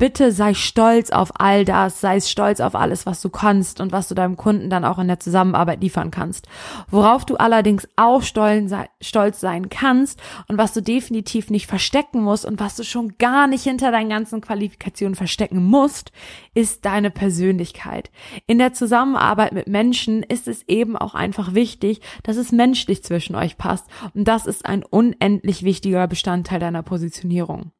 Bitte 0.00 0.32
sei 0.32 0.54
stolz 0.54 1.10
auf 1.10 1.30
all 1.34 1.66
das, 1.66 2.00
sei 2.00 2.20
stolz 2.20 2.60
auf 2.60 2.74
alles, 2.74 3.04
was 3.04 3.20
du 3.20 3.28
kannst 3.28 3.82
und 3.82 3.92
was 3.92 4.08
du 4.08 4.14
deinem 4.14 4.38
Kunden 4.38 4.70
dann 4.70 4.86
auch 4.86 4.98
in 4.98 5.08
der 5.08 5.20
Zusammenarbeit 5.20 5.82
liefern 5.82 6.10
kannst. 6.10 6.48
Worauf 6.90 7.26
du 7.26 7.36
allerdings 7.36 7.86
auch 7.96 8.22
stolz 8.22 9.40
sein 9.40 9.68
kannst 9.68 10.18
und 10.48 10.56
was 10.56 10.72
du 10.72 10.80
definitiv 10.80 11.50
nicht 11.50 11.66
verstecken 11.66 12.22
musst 12.22 12.46
und 12.46 12.60
was 12.60 12.76
du 12.76 12.82
schon 12.82 13.18
gar 13.18 13.46
nicht 13.46 13.64
hinter 13.64 13.90
deinen 13.92 14.08
ganzen 14.08 14.40
Qualifikationen 14.40 15.16
verstecken 15.16 15.62
musst, 15.62 16.12
ist 16.54 16.86
deine 16.86 17.10
Persönlichkeit. 17.10 18.10
In 18.46 18.56
der 18.56 18.72
Zusammenarbeit 18.72 19.52
mit 19.52 19.66
Menschen 19.66 20.22
ist 20.22 20.48
es 20.48 20.66
eben 20.66 20.96
auch 20.96 21.14
einfach 21.14 21.52
wichtig, 21.52 22.00
dass 22.22 22.38
es 22.38 22.52
menschlich 22.52 23.04
zwischen 23.04 23.36
euch 23.36 23.58
passt 23.58 23.84
und 24.14 24.26
das 24.26 24.46
ist 24.46 24.64
ein 24.64 24.82
unendlich 24.82 25.62
wichtiger 25.62 26.08
Bestandteil 26.08 26.58
deiner 26.58 26.82
Positionierung. 26.82 27.72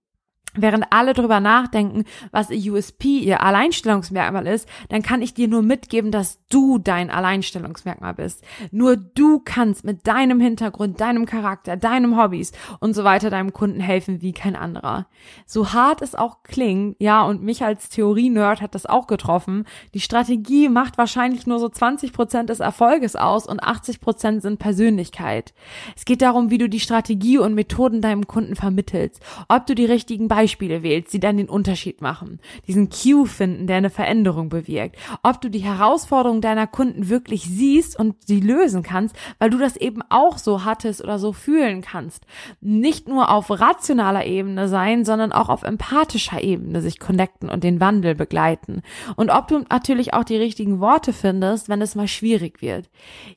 Während 0.54 0.86
alle 0.90 1.12
drüber 1.12 1.38
nachdenken, 1.38 2.04
was 2.32 2.50
ihr 2.50 2.72
USP, 2.72 3.18
ihr 3.18 3.42
Alleinstellungsmerkmal 3.42 4.46
ist, 4.48 4.68
dann 4.88 5.02
kann 5.02 5.22
ich 5.22 5.32
dir 5.32 5.46
nur 5.46 5.62
mitgeben, 5.62 6.10
dass 6.10 6.40
du 6.48 6.78
dein 6.78 7.10
Alleinstellungsmerkmal 7.10 8.14
bist. 8.14 8.42
Nur 8.72 8.96
du 8.96 9.40
kannst 9.44 9.84
mit 9.84 10.08
deinem 10.08 10.40
Hintergrund, 10.40 11.00
deinem 11.00 11.24
Charakter, 11.24 11.76
deinem 11.76 12.20
Hobbys 12.20 12.50
und 12.80 12.94
so 12.94 13.04
weiter 13.04 13.30
deinem 13.30 13.52
Kunden 13.52 13.80
helfen 13.80 14.22
wie 14.22 14.32
kein 14.32 14.56
anderer. 14.56 15.06
So 15.46 15.72
hart 15.72 16.02
es 16.02 16.16
auch 16.16 16.42
klingt, 16.42 16.96
ja, 16.98 17.22
und 17.22 17.42
mich 17.42 17.62
als 17.62 17.88
Theorie-Nerd 17.88 18.60
hat 18.60 18.74
das 18.74 18.86
auch 18.86 19.06
getroffen, 19.06 19.64
die 19.94 20.00
Strategie 20.00 20.68
macht 20.68 20.98
wahrscheinlich 20.98 21.46
nur 21.46 21.60
so 21.60 21.68
20 21.68 22.12
Prozent 22.12 22.50
des 22.50 22.60
Erfolges 22.60 23.14
aus 23.14 23.46
und 23.46 23.62
80 23.62 24.00
Prozent 24.00 24.42
sind 24.42 24.58
Persönlichkeit. 24.58 25.54
Es 25.96 26.04
geht 26.04 26.22
darum, 26.22 26.50
wie 26.50 26.58
du 26.58 26.68
die 26.68 26.80
Strategie 26.80 27.38
und 27.38 27.54
Methoden 27.54 28.00
deinem 28.00 28.26
Kunden 28.26 28.56
vermittelst, 28.56 29.20
ob 29.48 29.66
du 29.66 29.74
die 29.74 29.84
richtigen 29.84 30.28
Beispiele 30.40 30.82
wählst, 30.82 31.12
die 31.12 31.20
dann 31.20 31.36
den 31.36 31.50
Unterschied 31.50 32.00
machen, 32.00 32.40
diesen 32.66 32.88
Cue 32.88 33.26
finden, 33.26 33.66
der 33.66 33.76
eine 33.76 33.90
Veränderung 33.90 34.48
bewirkt, 34.48 34.96
ob 35.22 35.38
du 35.42 35.50
die 35.50 35.58
Herausforderungen 35.58 36.40
deiner 36.40 36.66
Kunden 36.66 37.10
wirklich 37.10 37.42
siehst 37.42 37.98
und 37.98 38.16
sie 38.26 38.40
lösen 38.40 38.82
kannst, 38.82 39.14
weil 39.38 39.50
du 39.50 39.58
das 39.58 39.76
eben 39.76 40.00
auch 40.08 40.38
so 40.38 40.64
hattest 40.64 41.04
oder 41.04 41.18
so 41.18 41.34
fühlen 41.34 41.82
kannst. 41.82 42.24
Nicht 42.62 43.06
nur 43.06 43.28
auf 43.28 43.50
rationaler 43.50 44.24
Ebene 44.24 44.66
sein, 44.66 45.04
sondern 45.04 45.32
auch 45.32 45.50
auf 45.50 45.62
empathischer 45.62 46.42
Ebene 46.42 46.80
sich 46.80 46.98
connecten 46.98 47.50
und 47.50 47.62
den 47.62 47.78
Wandel 47.78 48.14
begleiten. 48.14 48.80
Und 49.16 49.28
ob 49.28 49.46
du 49.46 49.58
natürlich 49.68 50.14
auch 50.14 50.24
die 50.24 50.38
richtigen 50.38 50.80
Worte 50.80 51.12
findest, 51.12 51.68
wenn 51.68 51.82
es 51.82 51.94
mal 51.94 52.08
schwierig 52.08 52.62
wird. 52.62 52.88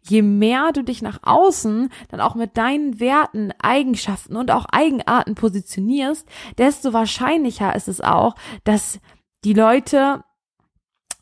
Je 0.03 0.21
mehr 0.21 0.71
du 0.71 0.83
dich 0.83 1.01
nach 1.01 1.19
außen 1.23 1.89
dann 2.07 2.21
auch 2.21 2.35
mit 2.35 2.55
deinen 2.55 3.01
Werten, 3.01 3.51
Eigenschaften 3.61 4.37
und 4.37 4.51
auch 4.51 4.65
Eigenarten 4.71 5.35
positionierst, 5.35 6.25
desto 6.57 6.92
wahrscheinlicher 6.93 7.75
ist 7.75 7.87
es 7.87 8.01
auch, 8.01 8.35
dass 8.63 8.99
die 9.43 9.53
Leute 9.53 10.23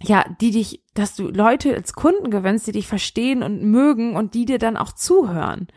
ja, 0.03 0.25
die 0.41 0.51
dich, 0.51 0.83
dass 0.93 1.15
du 1.15 1.29
Leute 1.29 1.73
als 1.73 1.93
Kunden 1.93 2.31
gewinnst, 2.31 2.67
die 2.67 2.73
dich 2.73 2.87
verstehen 2.87 3.43
und 3.43 3.63
mögen 3.63 4.15
und 4.15 4.33
die 4.33 4.45
dir 4.45 4.59
dann 4.59 4.77
auch 4.77 4.91
zuhören 4.91 5.67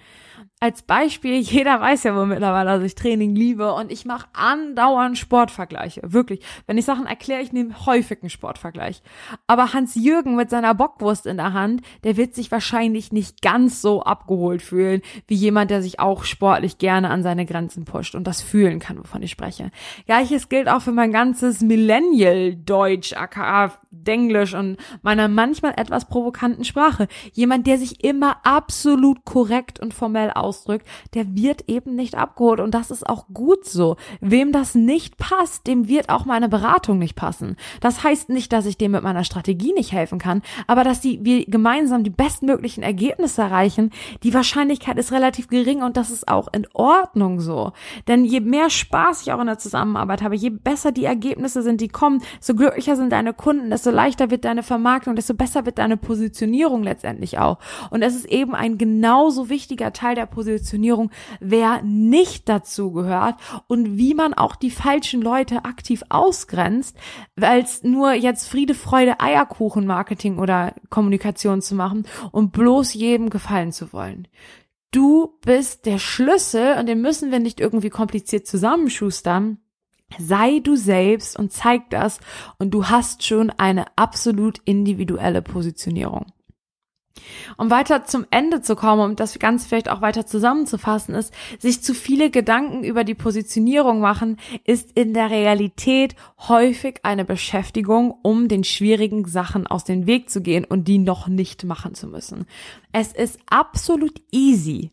als 0.64 0.82
Beispiel, 0.82 1.34
jeder 1.40 1.80
weiß 1.80 2.04
ja 2.04 2.16
wohl 2.16 2.26
mittlerweile, 2.26 2.70
dass 2.70 2.82
ich 2.82 2.94
Training 2.94 3.36
liebe 3.36 3.72
und 3.74 3.92
ich 3.92 4.04
mache 4.04 4.26
andauernd 4.32 5.18
Sportvergleiche. 5.18 6.00
Wirklich. 6.04 6.40
Wenn 6.66 6.78
ich 6.78 6.86
Sachen 6.86 7.06
erkläre, 7.06 7.42
ich 7.42 7.52
nehme 7.52 7.86
häufig 7.86 8.22
einen 8.22 8.30
Sportvergleich. 8.30 9.02
Aber 9.46 9.74
Hans-Jürgen 9.74 10.36
mit 10.36 10.50
seiner 10.50 10.74
Bockwurst 10.74 11.26
in 11.26 11.36
der 11.36 11.52
Hand, 11.52 11.82
der 12.02 12.16
wird 12.16 12.34
sich 12.34 12.50
wahrscheinlich 12.50 13.12
nicht 13.12 13.42
ganz 13.42 13.82
so 13.82 14.02
abgeholt 14.02 14.62
fühlen, 14.62 15.02
wie 15.26 15.34
jemand, 15.34 15.70
der 15.70 15.82
sich 15.82 16.00
auch 16.00 16.24
sportlich 16.24 16.78
gerne 16.78 17.10
an 17.10 17.22
seine 17.22 17.44
Grenzen 17.44 17.84
pusht 17.84 18.14
und 18.14 18.26
das 18.26 18.40
fühlen 18.40 18.78
kann, 18.78 18.98
wovon 18.98 19.22
ich 19.22 19.30
spreche. 19.30 19.70
Gleiches 20.06 20.48
gilt 20.48 20.68
auch 20.68 20.80
für 20.80 20.92
mein 20.92 21.12
ganzes 21.12 21.60
Millennial-Deutsch, 21.60 23.12
aka 23.12 23.72
Denglisch 23.90 24.54
und 24.54 24.76
meiner 25.04 25.28
manchmal 25.28 25.74
etwas 25.76 26.06
provokanten 26.06 26.64
Sprache. 26.64 27.08
Jemand, 27.32 27.66
der 27.66 27.78
sich 27.78 28.02
immer 28.04 28.38
absolut 28.42 29.24
korrekt 29.24 29.78
und 29.80 29.94
formell 29.94 30.30
ausdrückt, 30.30 30.86
der 31.14 31.34
wird 31.36 31.68
eben 31.68 31.94
nicht 31.94 32.14
abgeholt 32.16 32.60
und 32.60 32.74
das 32.74 32.90
ist 32.90 33.08
auch 33.08 33.26
gut 33.32 33.64
so. 33.64 33.96
Wem 34.20 34.52
das 34.52 34.74
nicht 34.74 35.16
passt, 35.16 35.66
dem 35.66 35.88
wird 35.88 36.08
auch 36.08 36.24
meine 36.24 36.48
Beratung 36.48 36.98
nicht 36.98 37.14
passen. 37.14 37.56
Das 37.80 38.02
heißt 38.02 38.28
nicht, 38.28 38.52
dass 38.52 38.66
ich 38.66 38.78
dem 38.78 38.92
mit 38.92 39.02
meiner 39.02 39.24
Strategie 39.24 39.72
nicht 39.72 39.92
helfen 39.92 40.18
kann, 40.18 40.42
aber 40.66 40.84
dass 40.84 41.00
die, 41.00 41.24
wir 41.24 41.44
gemeinsam 41.46 42.04
die 42.04 42.10
bestmöglichen 42.10 42.82
Ergebnisse 42.82 43.42
erreichen, 43.42 43.90
die 44.22 44.34
Wahrscheinlichkeit 44.34 44.98
ist 44.98 45.12
relativ 45.12 45.48
gering 45.48 45.82
und 45.82 45.96
das 45.96 46.10
ist 46.10 46.28
auch 46.28 46.48
in 46.52 46.66
Ordnung 46.72 47.40
so. 47.40 47.72
Denn 48.08 48.24
je 48.24 48.40
mehr 48.40 48.70
Spaß 48.70 49.22
ich 49.22 49.32
auch 49.32 49.40
in 49.40 49.46
der 49.46 49.58
Zusammenarbeit 49.58 50.22
habe, 50.22 50.36
je 50.36 50.50
besser 50.50 50.92
die 50.92 51.04
Ergebnisse 51.04 51.62
sind, 51.62 51.80
die 51.80 51.88
kommen, 51.88 52.22
so 52.40 52.54
glücklicher 52.54 52.96
sind 52.96 53.12
deine 53.12 53.34
Kunden, 53.34 53.70
desto 53.70 53.90
leichter 53.90 54.30
wird 54.30 54.44
deine 54.44 54.62
Vermarktung, 54.62 54.93
desto 55.16 55.34
besser 55.34 55.66
wird 55.66 55.78
deine 55.78 55.96
Positionierung 55.96 56.82
letztendlich 56.82 57.38
auch. 57.38 57.58
Und 57.90 58.02
es 58.02 58.14
ist 58.14 58.26
eben 58.26 58.54
ein 58.54 58.78
genauso 58.78 59.48
wichtiger 59.48 59.92
Teil 59.92 60.14
der 60.14 60.26
Positionierung, 60.26 61.10
wer 61.40 61.82
nicht 61.82 62.48
dazu 62.48 62.92
gehört 62.92 63.36
und 63.66 63.96
wie 63.96 64.14
man 64.14 64.34
auch 64.34 64.56
die 64.56 64.70
falschen 64.70 65.22
Leute 65.22 65.64
aktiv 65.64 66.02
ausgrenzt, 66.08 66.96
es 67.36 67.82
nur 67.82 68.12
jetzt 68.12 68.48
Friede, 68.48 68.74
Freude, 68.74 69.20
Eierkuchen 69.20 69.86
Marketing 69.86 70.38
oder 70.38 70.74
Kommunikation 70.90 71.62
zu 71.62 71.74
machen 71.74 72.06
und 72.32 72.52
bloß 72.52 72.94
jedem 72.94 73.30
gefallen 73.30 73.72
zu 73.72 73.92
wollen. 73.92 74.28
Du 74.90 75.38
bist 75.44 75.86
der 75.86 75.98
Schlüssel 75.98 76.76
und 76.78 76.86
den 76.86 77.00
müssen 77.00 77.32
wir 77.32 77.40
nicht 77.40 77.58
irgendwie 77.58 77.90
kompliziert 77.90 78.46
zusammenschustern. 78.46 79.58
Sei 80.18 80.60
du 80.60 80.76
selbst 80.76 81.38
und 81.38 81.52
zeig 81.52 81.90
das 81.90 82.20
und 82.58 82.70
du 82.72 82.86
hast 82.86 83.24
schon 83.24 83.50
eine 83.50 83.86
absolut 83.96 84.58
individuelle 84.64 85.42
Positionierung. 85.42 86.26
Um 87.56 87.70
weiter 87.70 88.04
zum 88.04 88.26
Ende 88.30 88.60
zu 88.60 88.74
kommen, 88.74 89.02
um 89.02 89.16
das 89.16 89.38
Ganze 89.38 89.68
vielleicht 89.68 89.88
auch 89.88 90.00
weiter 90.00 90.26
zusammenzufassen, 90.26 91.14
ist, 91.14 91.32
sich 91.58 91.82
zu 91.82 91.94
viele 91.94 92.30
Gedanken 92.30 92.82
über 92.82 93.04
die 93.04 93.14
Positionierung 93.14 94.00
machen, 94.00 94.38
ist 94.64 94.90
in 94.94 95.14
der 95.14 95.30
Realität 95.30 96.16
häufig 96.48 97.00
eine 97.04 97.24
Beschäftigung, 97.24 98.14
um 98.22 98.48
den 98.48 98.64
schwierigen 98.64 99.26
Sachen 99.26 99.66
aus 99.66 99.84
dem 99.84 100.06
Weg 100.06 100.30
zu 100.30 100.42
gehen 100.42 100.64
und 100.64 100.88
die 100.88 100.98
noch 100.98 101.28
nicht 101.28 101.64
machen 101.64 101.94
zu 101.94 102.08
müssen. 102.08 102.46
Es 102.92 103.12
ist 103.12 103.38
absolut 103.46 104.20
easy, 104.32 104.90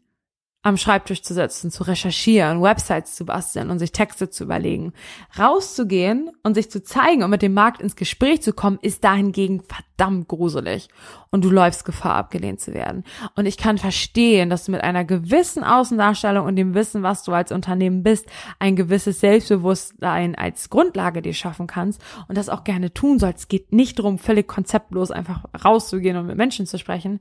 am 0.64 0.78
Schreibtisch 0.78 1.24
zu 1.24 1.34
sitzen, 1.34 1.72
zu 1.72 1.84
recherchieren, 1.84 2.62
Websites 2.62 3.16
zu 3.16 3.26
basteln 3.26 3.72
und 3.72 3.80
sich 3.80 3.92
Texte 3.92 4.30
zu 4.30 4.44
überlegen. 4.44 4.94
Rauszugehen 5.38 6.30
und 6.44 6.54
sich 6.54 6.70
zu 6.70 6.84
zeigen 6.84 7.24
und 7.24 7.32
mit 7.32 7.42
dem 7.42 7.56
Markt 7.56 7.82
ins 7.82 7.96
Gespräch 7.96 8.44
zu 8.44 8.54
kommen, 8.54 8.78
ist 8.82 9.04
dahingegen 9.04 9.64
verdammt 9.64 10.28
gruselig. 10.28 10.90
Und 11.32 11.44
du 11.46 11.50
läufst 11.50 11.84
Gefahr, 11.84 12.16
abgelehnt 12.16 12.60
zu 12.60 12.74
werden. 12.74 13.06
Und 13.36 13.48
ich 13.48 13.58
kann 13.58 13.80
verstehen, 13.80 14.52
dass 14.52 14.66
du 14.66 14.72
mit 14.72 14.84
einer 14.84 15.04
gewissen 15.04 15.64
Außendarstellung 15.64 16.46
und 16.46 16.56
dem 16.58 16.76
Wissen, 16.76 17.02
was 17.02 17.24
du 17.24 17.32
als 17.32 17.52
Unternehmen 17.52 18.04
bist, 18.04 18.28
ein 18.60 18.76
gewisses 18.76 19.20
Selbstbewusstsein 19.20 20.36
als 20.36 20.70
Grundlage 20.70 21.24
dir 21.24 21.34
schaffen 21.34 21.66
kannst 21.66 22.02
und 22.28 22.38
das 22.38 22.50
auch 22.50 22.64
gerne 22.64 22.94
tun 22.94 23.18
sollst. 23.18 23.40
Es 23.40 23.48
geht 23.48 23.72
nicht 23.72 23.98
darum, 23.98 24.20
völlig 24.20 24.48
konzeptlos 24.48 25.10
einfach 25.10 25.46
rauszugehen 25.66 26.18
und 26.18 26.28
mit 26.28 26.38
Menschen 26.38 26.68
zu 26.68 26.78
sprechen. 26.78 27.20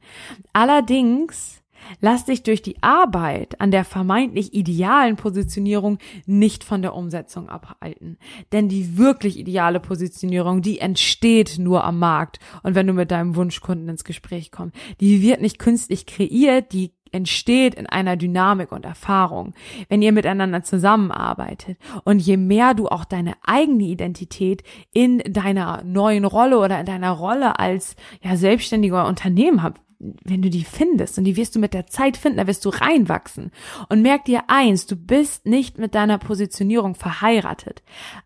Allerdings 0.53 1.60
Lass 2.01 2.25
dich 2.25 2.43
durch 2.43 2.63
die 2.63 2.83
Arbeit 2.83 3.61
an 3.61 3.71
der 3.71 3.85
vermeintlich 3.85 4.55
idealen 4.55 5.17
Positionierung 5.17 5.99
nicht 6.27 6.65
von 6.65 6.83
der 6.83 6.95
Umsetzung 6.95 7.49
abhalten. 7.49 8.19
Denn 8.53 8.69
die 8.69 8.97
wirklich 8.97 9.39
ideale 9.39 9.81
Positionierung, 9.81 10.63
die 10.63 10.79
entsteht 10.79 11.59
nur 11.59 11.85
am 11.85 11.99
Markt. 11.99 12.39
Und 12.63 12.75
wenn 12.75 12.87
du 12.87 12.93
mit 12.93 13.11
deinem 13.11 13.37
Wunschkunden 13.37 13.89
ins 13.89 14.05
Gespräch 14.05 14.51
kommst, 14.51 14.77
die 15.01 15.23
wird 15.23 15.41
nicht 15.41 15.59
künstlich 15.59 16.07
kreiert, 16.07 16.73
die 16.73 16.93
entsteht 17.13 17.75
in 17.75 17.87
einer 17.87 18.17
Dynamik 18.17 18.73
und 18.73 18.85
Erfahrung, 18.85 19.55
wenn 19.89 20.03
ihr 20.03 20.13
miteinander 20.13 20.63
zusammenarbeitet. 20.63 21.79
Und 22.05 22.21
je 22.21 22.37
mehr 22.37 22.75
du 22.75 22.89
auch 22.89 23.05
deine 23.05 23.35
eigene 23.43 23.85
Identität 23.85 24.63
in 24.93 25.19
deiner 25.19 25.83
neuen 25.85 26.25
Rolle 26.25 26.59
oder 26.59 26.81
in 26.81 26.87
deiner 26.87 27.13
Rolle 27.13 27.59
als 27.59 27.97
ja, 28.23 28.37
selbstständiger 28.37 29.07
Unternehmen 29.07 29.63
wenn 30.00 30.40
du 30.40 30.49
die 30.49 30.64
findest 30.64 31.19
und 31.19 31.25
die 31.25 31.37
wirst 31.37 31.54
du 31.54 31.59
mit 31.59 31.75
der 31.75 31.87
Zeit 31.87 32.16
finden, 32.16 32.38
da 32.38 32.47
wirst 32.47 32.64
du 32.64 32.71
reinwachsen. 32.71 33.50
Und 33.90 34.00
merk 34.00 34.25
dir 34.25 34.45
eins, 34.49 34.87
du 34.87 34.97
bist 34.97 35.45
nicht 35.47 35.78
mit 35.78 35.95
deiner 35.95 36.16
Positionierung 36.16 36.95
verheiratet. 36.95 37.83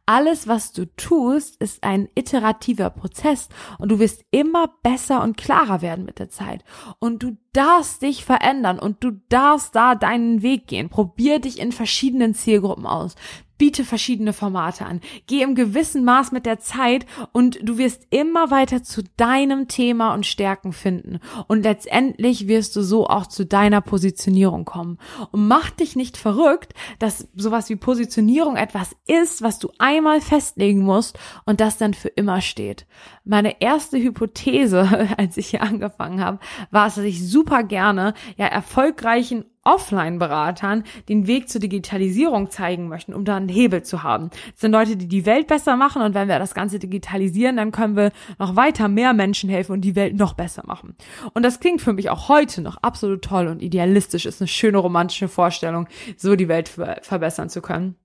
Alles, 0.06 0.46
was 0.46 0.72
du 0.72 0.86
tust, 0.96 1.56
ist 1.56 1.82
ein 1.82 2.08
iterativer 2.14 2.90
Prozess 2.90 3.48
und 3.78 3.90
du 3.90 3.98
wirst 3.98 4.24
immer 4.30 4.72
besser 4.84 5.22
und 5.22 5.36
klarer 5.36 5.82
werden 5.82 6.04
mit 6.04 6.20
der 6.20 6.28
Zeit. 6.28 6.64
Und 7.00 7.22
du 7.24 7.36
darfst 7.52 8.02
dich 8.02 8.24
verändern 8.24 8.78
und 8.78 9.02
du 9.02 9.12
darfst 9.28 9.74
da 9.74 9.94
deinen 9.94 10.42
Weg 10.42 10.68
gehen. 10.68 10.88
Probier 10.88 11.40
dich 11.40 11.58
in 11.58 11.72
verschiedenen 11.72 12.34
Zielgruppen 12.34 12.86
aus 12.86 13.16
biete 13.58 13.84
verschiedene 13.84 14.32
Formate 14.32 14.86
an. 14.86 15.00
Geh 15.26 15.42
im 15.42 15.54
gewissen 15.54 16.04
Maß 16.04 16.32
mit 16.32 16.46
der 16.46 16.58
Zeit 16.58 17.06
und 17.32 17.58
du 17.62 17.78
wirst 17.78 18.06
immer 18.10 18.50
weiter 18.50 18.82
zu 18.82 19.02
deinem 19.16 19.68
Thema 19.68 20.14
und 20.14 20.26
Stärken 20.26 20.72
finden. 20.72 21.20
Und 21.46 21.62
letztendlich 21.62 22.48
wirst 22.48 22.74
du 22.76 22.82
so 22.82 23.06
auch 23.06 23.26
zu 23.26 23.46
deiner 23.46 23.80
Positionierung 23.80 24.64
kommen. 24.64 24.98
Und 25.30 25.46
mach 25.48 25.70
dich 25.70 25.96
nicht 25.96 26.16
verrückt, 26.16 26.74
dass 26.98 27.28
sowas 27.34 27.68
wie 27.68 27.76
Positionierung 27.76 28.56
etwas 28.56 28.96
ist, 29.06 29.42
was 29.42 29.58
du 29.58 29.70
einmal 29.78 30.20
festlegen 30.20 30.80
musst 30.80 31.18
und 31.44 31.60
das 31.60 31.78
dann 31.78 31.94
für 31.94 32.08
immer 32.08 32.40
steht. 32.40 32.86
Meine 33.24 33.60
erste 33.60 33.98
Hypothese, 33.98 35.14
als 35.16 35.36
ich 35.36 35.48
hier 35.48 35.62
angefangen 35.62 36.22
habe, 36.22 36.38
war 36.70 36.86
es, 36.86 36.96
dass 36.96 37.04
ich 37.04 37.26
super 37.26 37.62
gerne 37.62 38.14
ja 38.36 38.46
erfolgreichen 38.46 39.44
Offline-Beratern 39.64 40.84
den 41.08 41.26
Weg 41.26 41.48
zur 41.48 41.60
Digitalisierung 41.60 42.50
zeigen 42.50 42.88
möchten, 42.88 43.14
um 43.14 43.24
da 43.24 43.36
einen 43.36 43.48
Hebel 43.48 43.82
zu 43.82 44.02
haben. 44.02 44.30
Das 44.52 44.60
sind 44.60 44.72
Leute, 44.72 44.96
die 44.96 45.08
die 45.08 45.26
Welt 45.26 45.46
besser 45.46 45.76
machen 45.76 46.02
und 46.02 46.14
wenn 46.14 46.28
wir 46.28 46.38
das 46.38 46.54
Ganze 46.54 46.78
digitalisieren, 46.78 47.56
dann 47.56 47.72
können 47.72 47.96
wir 47.96 48.12
noch 48.38 48.56
weiter 48.56 48.88
mehr 48.88 49.12
Menschen 49.12 49.50
helfen 49.50 49.72
und 49.72 49.80
die 49.80 49.96
Welt 49.96 50.16
noch 50.16 50.34
besser 50.34 50.62
machen. 50.66 50.96
Und 51.32 51.42
das 51.42 51.60
klingt 51.60 51.80
für 51.80 51.92
mich 51.92 52.10
auch 52.10 52.28
heute 52.28 52.62
noch 52.62 52.76
absolut 52.78 53.22
toll 53.22 53.48
und 53.48 53.62
idealistisch, 53.62 54.26
ist 54.26 54.40
eine 54.40 54.48
schöne 54.48 54.78
romantische 54.78 55.28
Vorstellung, 55.28 55.88
so 56.16 56.36
die 56.36 56.48
Welt 56.48 56.68
verbessern 56.68 57.48
zu 57.48 57.62
können. 57.62 57.96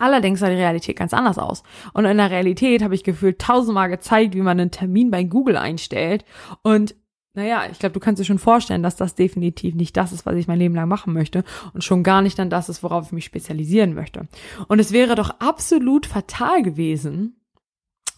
Allerdings 0.00 0.40
sah 0.40 0.48
die 0.48 0.54
Realität 0.54 0.96
ganz 0.96 1.12
anders 1.12 1.38
aus. 1.38 1.62
Und 1.92 2.06
in 2.06 2.16
der 2.16 2.30
Realität 2.30 2.82
habe 2.82 2.94
ich 2.94 3.04
gefühlt 3.04 3.38
tausendmal 3.38 3.90
gezeigt, 3.90 4.34
wie 4.34 4.40
man 4.40 4.58
einen 4.58 4.70
Termin 4.70 5.10
bei 5.10 5.24
Google 5.24 5.58
einstellt. 5.58 6.24
Und 6.62 6.94
naja, 7.34 7.62
ich 7.70 7.78
glaube, 7.78 7.92
du 7.92 8.00
kannst 8.00 8.20
dir 8.20 8.24
schon 8.24 8.40
vorstellen, 8.40 8.82
dass 8.82 8.96
das 8.96 9.14
definitiv 9.14 9.74
nicht 9.74 9.96
das 9.96 10.12
ist, 10.12 10.26
was 10.26 10.34
ich 10.34 10.48
mein 10.48 10.58
Leben 10.58 10.74
lang 10.74 10.88
machen 10.88 11.12
möchte 11.12 11.44
und 11.74 11.84
schon 11.84 12.02
gar 12.02 12.22
nicht 12.22 12.38
dann 12.38 12.50
das 12.50 12.68
ist, 12.68 12.82
worauf 12.82 13.06
ich 13.06 13.12
mich 13.12 13.24
spezialisieren 13.24 13.94
möchte. 13.94 14.26
Und 14.66 14.80
es 14.80 14.90
wäre 14.92 15.14
doch 15.14 15.30
absolut 15.38 16.06
fatal 16.06 16.62
gewesen, 16.62 17.36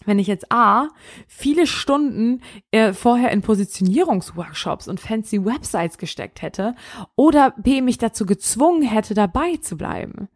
wenn 0.05 0.19
ich 0.19 0.27
jetzt 0.27 0.51
A, 0.51 0.89
viele 1.27 1.67
Stunden 1.67 2.41
äh, 2.71 2.93
vorher 2.93 3.31
in 3.31 3.41
Positionierungsworkshops 3.41 4.87
und 4.87 4.99
fancy 4.99 5.45
Websites 5.45 5.97
gesteckt 5.97 6.41
hätte 6.41 6.75
oder 7.15 7.51
B, 7.51 7.81
mich 7.81 7.99
dazu 7.99 8.25
gezwungen 8.25 8.83
hätte, 8.83 9.13
dabei 9.13 9.57
zu 9.57 9.77
bleiben. 9.77 10.27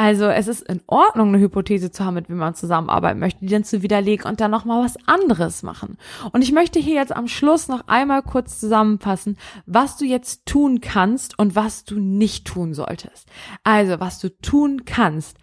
Also 0.00 0.28
es 0.28 0.48
ist 0.48 0.62
in 0.62 0.80
Ordnung, 0.86 1.28
eine 1.28 1.40
Hypothese 1.40 1.90
zu 1.90 2.06
haben, 2.06 2.14
mit 2.14 2.30
wem 2.30 2.38
man 2.38 2.54
zusammenarbeiten 2.54 3.20
möchte, 3.20 3.40
die 3.40 3.52
dann 3.52 3.64
zu 3.64 3.82
widerlegen 3.82 4.24
und 4.24 4.40
dann 4.40 4.50
nochmal 4.50 4.82
was 4.82 4.96
anderes 5.06 5.62
machen. 5.62 5.98
Und 6.32 6.40
ich 6.40 6.52
möchte 6.52 6.78
hier 6.78 6.94
jetzt 6.94 7.14
am 7.14 7.28
Schluss 7.28 7.68
noch 7.68 7.86
einmal 7.86 8.22
kurz 8.22 8.58
zusammenfassen, 8.58 9.36
was 9.66 9.98
du 9.98 10.06
jetzt 10.06 10.46
tun 10.46 10.80
kannst 10.80 11.38
und 11.38 11.54
was 11.54 11.84
du 11.84 12.00
nicht 12.00 12.46
tun 12.46 12.72
solltest. 12.72 13.28
Also, 13.62 14.00
was 14.00 14.20
du 14.20 14.34
tun 14.40 14.86
kannst. 14.86 15.36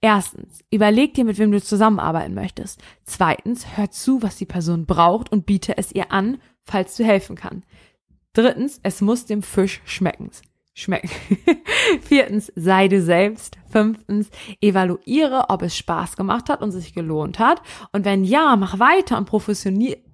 Erstens, 0.00 0.60
überleg 0.70 1.14
dir, 1.14 1.24
mit 1.24 1.40
wem 1.40 1.50
du 1.50 1.60
zusammenarbeiten 1.60 2.34
möchtest. 2.34 2.80
Zweitens, 3.02 3.76
hör 3.76 3.90
zu, 3.90 4.22
was 4.22 4.36
die 4.36 4.46
Person 4.46 4.86
braucht 4.86 5.32
und 5.32 5.46
biete 5.46 5.78
es 5.78 5.90
ihr 5.90 6.12
an, 6.12 6.38
falls 6.62 6.96
du 6.96 7.02
helfen 7.02 7.34
kann. 7.34 7.64
Drittens, 8.34 8.78
es 8.84 9.00
muss 9.00 9.26
dem 9.26 9.42
Fisch 9.42 9.82
schmecken 9.84 10.30
schmecken. 10.76 11.10
Viertens, 12.02 12.52
sei 12.54 12.86
du 12.86 13.00
selbst. 13.02 13.56
Fünftens, 13.70 14.30
evaluiere, 14.60 15.46
ob 15.48 15.62
es 15.62 15.76
Spaß 15.76 16.16
gemacht 16.16 16.48
hat 16.48 16.62
und 16.62 16.70
sich 16.70 16.94
gelohnt 16.94 17.38
hat. 17.38 17.60
Und 17.92 18.04
wenn 18.04 18.24
ja, 18.24 18.54
mach 18.56 18.78
weiter 18.78 19.18
und 19.18 19.28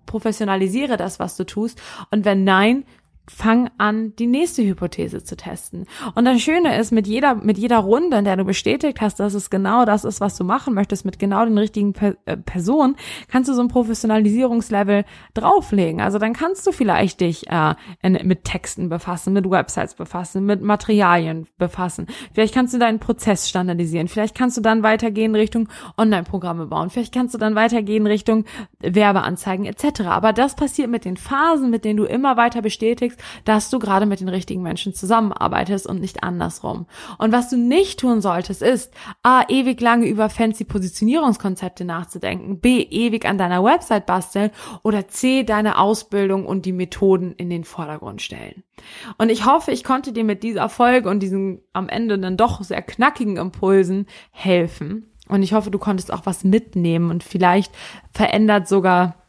professionalisiere 0.06 0.96
das, 0.96 1.18
was 1.18 1.36
du 1.36 1.44
tust. 1.44 1.82
Und 2.10 2.24
wenn 2.24 2.44
nein, 2.44 2.84
fang 3.28 3.70
an, 3.78 4.14
die 4.16 4.26
nächste 4.26 4.64
Hypothese 4.64 5.22
zu 5.22 5.36
testen. 5.36 5.86
Und 6.14 6.24
das 6.24 6.40
Schöne 6.40 6.76
ist, 6.78 6.90
mit 6.90 7.06
jeder, 7.06 7.36
mit 7.36 7.56
jeder 7.56 7.78
Runde, 7.78 8.16
in 8.16 8.24
der 8.24 8.36
du 8.36 8.44
bestätigt 8.44 9.00
hast, 9.00 9.20
dass 9.20 9.34
es 9.34 9.48
genau 9.48 9.84
das 9.84 10.04
ist, 10.04 10.20
was 10.20 10.36
du 10.36 10.44
machen 10.44 10.74
möchtest, 10.74 11.04
mit 11.04 11.20
genau 11.20 11.44
den 11.44 11.56
richtigen 11.56 11.92
per 11.92 12.16
äh, 12.26 12.36
Personen, 12.36 12.96
kannst 13.28 13.48
du 13.48 13.54
so 13.54 13.62
ein 13.62 13.68
Professionalisierungslevel 13.68 15.04
drauflegen. 15.34 16.00
Also 16.00 16.18
dann 16.18 16.32
kannst 16.32 16.66
du 16.66 16.72
vielleicht 16.72 17.20
dich 17.20 17.48
äh, 17.48 17.74
in, 18.02 18.18
mit 18.24 18.44
Texten 18.44 18.88
befassen, 18.88 19.32
mit 19.32 19.48
Websites 19.48 19.94
befassen, 19.94 20.44
mit 20.44 20.60
Materialien 20.60 21.46
befassen. 21.58 22.08
Vielleicht 22.34 22.54
kannst 22.54 22.74
du 22.74 22.78
deinen 22.78 22.98
Prozess 22.98 23.48
standardisieren. 23.48 24.08
Vielleicht 24.08 24.36
kannst 24.36 24.56
du 24.56 24.60
dann 24.60 24.82
weitergehen 24.82 25.36
Richtung 25.36 25.68
Online-Programme 25.96 26.66
bauen. 26.66 26.90
Vielleicht 26.90 27.14
kannst 27.14 27.34
du 27.34 27.38
dann 27.38 27.54
weitergehen 27.54 28.06
Richtung 28.06 28.44
Werbeanzeigen 28.80 29.64
etc. 29.64 30.02
Aber 30.06 30.32
das 30.32 30.56
passiert 30.56 30.90
mit 30.90 31.04
den 31.04 31.16
Phasen, 31.16 31.70
mit 31.70 31.84
denen 31.84 31.98
du 31.98 32.04
immer 32.04 32.36
weiter 32.36 32.62
bestätigst, 32.62 33.11
dass 33.44 33.70
du 33.70 33.78
gerade 33.78 34.06
mit 34.06 34.20
den 34.20 34.28
richtigen 34.28 34.62
Menschen 34.62 34.94
zusammenarbeitest 34.94 35.86
und 35.86 36.00
nicht 36.00 36.22
andersrum. 36.22 36.86
Und 37.18 37.32
was 37.32 37.50
du 37.50 37.56
nicht 37.56 38.00
tun 38.00 38.20
solltest, 38.20 38.62
ist 38.62 38.92
A, 39.22 39.42
ewig 39.48 39.80
lange 39.80 40.06
über 40.06 40.30
fancy 40.30 40.64
Positionierungskonzepte 40.64 41.84
nachzudenken, 41.84 42.60
B, 42.60 42.82
ewig 42.82 43.26
an 43.26 43.38
deiner 43.38 43.64
Website 43.64 44.06
basteln 44.06 44.50
oder 44.82 45.08
C, 45.08 45.44
deine 45.44 45.78
Ausbildung 45.78 46.46
und 46.46 46.66
die 46.66 46.72
Methoden 46.72 47.32
in 47.32 47.50
den 47.50 47.64
Vordergrund 47.64 48.22
stellen. 48.22 48.62
Und 49.18 49.30
ich 49.30 49.46
hoffe, 49.46 49.70
ich 49.70 49.84
konnte 49.84 50.12
dir 50.12 50.24
mit 50.24 50.42
dieser 50.42 50.68
Folge 50.68 51.08
und 51.08 51.20
diesen 51.20 51.60
am 51.72 51.88
Ende 51.88 52.18
dann 52.18 52.36
doch 52.36 52.62
sehr 52.62 52.82
knackigen 52.82 53.36
Impulsen 53.36 54.06
helfen. 54.30 55.08
Und 55.28 55.42
ich 55.42 55.54
hoffe, 55.54 55.70
du 55.70 55.78
konntest 55.78 56.12
auch 56.12 56.26
was 56.26 56.44
mitnehmen 56.44 57.10
und 57.10 57.22
vielleicht 57.22 57.72
verändert 58.12 58.68
sogar 58.68 59.21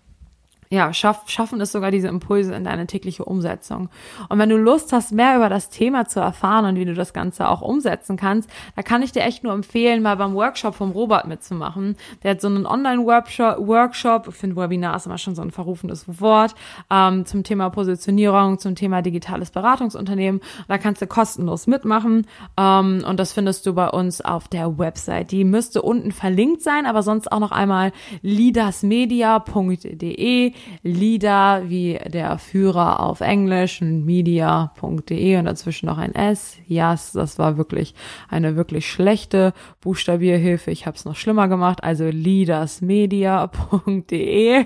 ja, 0.70 0.94
schaff, 0.94 1.24
schaffen 1.28 1.62
es 1.62 1.72
sogar 1.72 1.92
diese 1.92 2.08
Impulse 2.08 2.54
in 2.54 2.64
deine 2.64 2.88
tägliche 2.88 3.26
Umsetzung. 3.26 3.90
Und 4.30 4.40
wenn 4.40 4.50
du 4.50 4.58
Lust 4.58 4.94
hast, 4.94 5.12
mehr 5.12 5.36
über 5.36 5.50
das 5.50 5.70
Thema 5.70 6.08
zu 6.08 6.20
erfahren 6.20 6.66
und 6.66 6.76
wie 6.76 6.86
du 6.86 6.94
das 6.94 7.14
Ganze 7.14 7.48
auch 7.48 7.62
umsetzen 7.62 8.18
kannst, 8.18 8.50
da 8.76 8.82
kann 8.82 9.02
ich 9.02 9.12
dir 9.12 9.22
echt 9.22 9.44
nur 9.44 9.54
empfehlen, 9.54 10.02
mal 10.02 10.18
beim 10.18 10.34
Workshop 10.34 10.76
vom 10.76 10.92
Robert 10.92 11.28
mitzumachen. 11.28 11.96
Der 12.24 12.32
hat 12.32 12.42
so 12.42 12.48
einen 12.48 12.66
Online-Workshop, 12.66 14.28
ich 14.28 14.36
finde 14.36 14.56
Webinar 14.56 14.96
ist 14.96 15.06
immer 15.06 15.18
schon 15.18 15.36
so 15.36 15.42
ein 15.42 15.52
verrufenes 15.52 16.06
Wort, 16.20 16.56
ähm, 16.90 17.26
zum 17.26 17.44
Thema 17.44 17.70
Positionierung, 17.70 18.60
zum 18.60 18.76
Thema 18.76 19.02
digitales 19.02 19.52
Beratungsunternehmen. 19.52 20.42
Da 20.68 20.78
kannst 20.78 21.02
du 21.02 21.08
kostenlos 21.08 21.68
mitmachen 21.68 22.28
ähm, 22.58 23.04
und 23.08 23.20
das 23.20 23.34
findest 23.34 23.66
du 23.66 23.74
bei 23.74 23.90
uns 23.90 24.22
auf 24.22 24.48
der 24.48 24.78
Website. 24.78 25.32
Die 25.32 25.44
müsste 25.44 25.82
unten 25.82 26.12
verlinkt 26.12 26.62
sein, 26.62 26.86
aber 26.86 27.04
sonst 27.04 27.32
auch 27.32 27.40
noch 27.40 27.52
einmal 27.52 27.92
leadersmedia.de 28.22 30.54
Leader 30.82 31.64
wie 31.68 32.00
der 32.06 32.38
Führer 32.38 33.00
auf 33.00 33.22
Englisch 33.22 33.82
und 33.82 34.06
media.de 34.06 35.38
und 35.38 35.46
dazwischen 35.46 35.88
noch 35.88 35.98
ein 35.98 36.14
S. 36.16 36.58
Yes, 36.68 37.14
das 37.14 37.40
war 37.40 37.58
wirklich 37.58 37.96
eine 38.30 38.56
wirklich 38.56 38.90
schlechte 38.90 39.54
Buchstabierhilfe. 39.82 40.72
Ich 40.72 40.86
habe 40.86 40.98
es 40.98 41.06
noch 41.06 41.16
schlimmer 41.16 41.48
gemacht. 41.48 41.84
Also 41.84 42.06
leadersmedia.de 42.06 44.60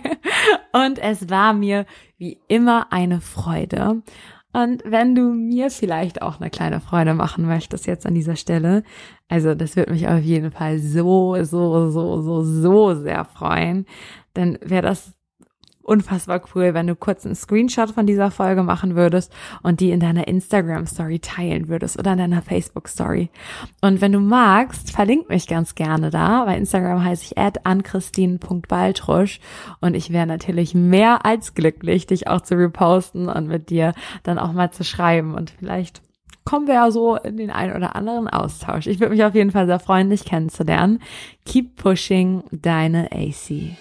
und 0.74 1.00
es 1.00 1.30
war 1.30 1.54
mir 1.54 1.86
wie 2.18 2.40
immer 2.48 2.92
eine 2.92 3.22
Freude. 3.22 4.02
Und 4.54 4.82
wenn 4.86 5.14
du 5.14 5.34
mir 5.34 5.70
vielleicht 5.70 6.22
auch 6.22 6.40
eine 6.40 6.50
kleine 6.50 6.80
Freude 6.80 7.14
machen 7.14 7.46
möchtest 7.46 7.86
jetzt 7.86 8.08
an 8.08 8.16
dieser 8.16 8.36
Stelle, 8.36 8.84
also 9.28 9.54
das 9.54 9.76
würde 9.76 9.92
mich 9.92 10.08
auf 10.08 10.22
jeden 10.22 10.52
Fall 10.52 10.80
so, 10.80 11.36
so, 11.44 11.92
so, 11.92 12.22
so, 12.22 12.44
so 12.44 12.96
sehr 12.96 13.26
freuen, 13.26 13.86
dann 14.34 14.58
wäre 14.62 14.82
das 14.82 15.17
unfassbar 15.88 16.42
cool, 16.54 16.74
wenn 16.74 16.88
du 16.88 16.96
kurz 16.96 17.26
einen 17.26 17.36
Screenshot 17.36 17.92
von 17.92 18.06
dieser 18.06 18.30
Folge 18.30 18.62
machen 18.62 18.96
würdest 18.96 19.34
und 19.64 19.80
die 19.80 19.92
in 19.92 20.00
deiner 20.00 20.28
Instagram 20.28 20.86
Story 20.86 21.20
teilen 21.20 21.70
würdest 21.70 21.98
oder 21.98 22.12
in 22.12 22.18
deiner 22.18 22.42
Facebook 22.42 22.90
Story. 22.90 23.30
Und 23.82 24.02
wenn 24.02 24.12
du 24.12 24.20
magst, 24.20 24.92
verlink 24.92 25.30
mich 25.30 25.48
ganz 25.48 25.76
gerne 25.76 26.10
da. 26.10 26.46
Bei 26.46 26.58
Instagram 26.58 27.04
heiße 27.04 27.24
ich 27.24 27.38
at 27.38 27.60
und 29.82 29.96
ich 29.96 30.12
wäre 30.12 30.28
natürlich 30.28 30.76
mehr 30.76 31.26
als 31.26 31.54
glücklich, 31.54 32.06
dich 32.06 32.28
auch 32.28 32.42
zu 32.42 32.56
reposten 32.56 33.30
und 33.30 33.48
mit 33.48 33.70
dir 33.70 33.94
dann 34.24 34.40
auch 34.40 34.52
mal 34.52 34.72
zu 34.72 34.84
schreiben 34.84 35.36
und 35.36 35.52
vielleicht 35.52 36.02
kommen 36.44 36.68
wir 36.68 36.76
ja 36.76 36.92
so 36.92 37.18
in 37.18 37.36
den 37.36 37.52
einen 37.52 37.76
oder 37.76 37.96
anderen 37.96 38.30
Austausch. 38.30 38.88
Ich 38.88 39.00
würde 39.00 39.14
mich 39.14 39.24
auf 39.26 39.36
jeden 39.36 39.52
Fall 39.52 39.66
sehr 39.68 39.80
freuen, 39.80 40.10
dich 40.10 40.24
kennenzulernen. 40.24 41.02
Keep 41.46 41.76
pushing, 41.76 42.44
deine 42.52 43.12
AC. 43.12 43.76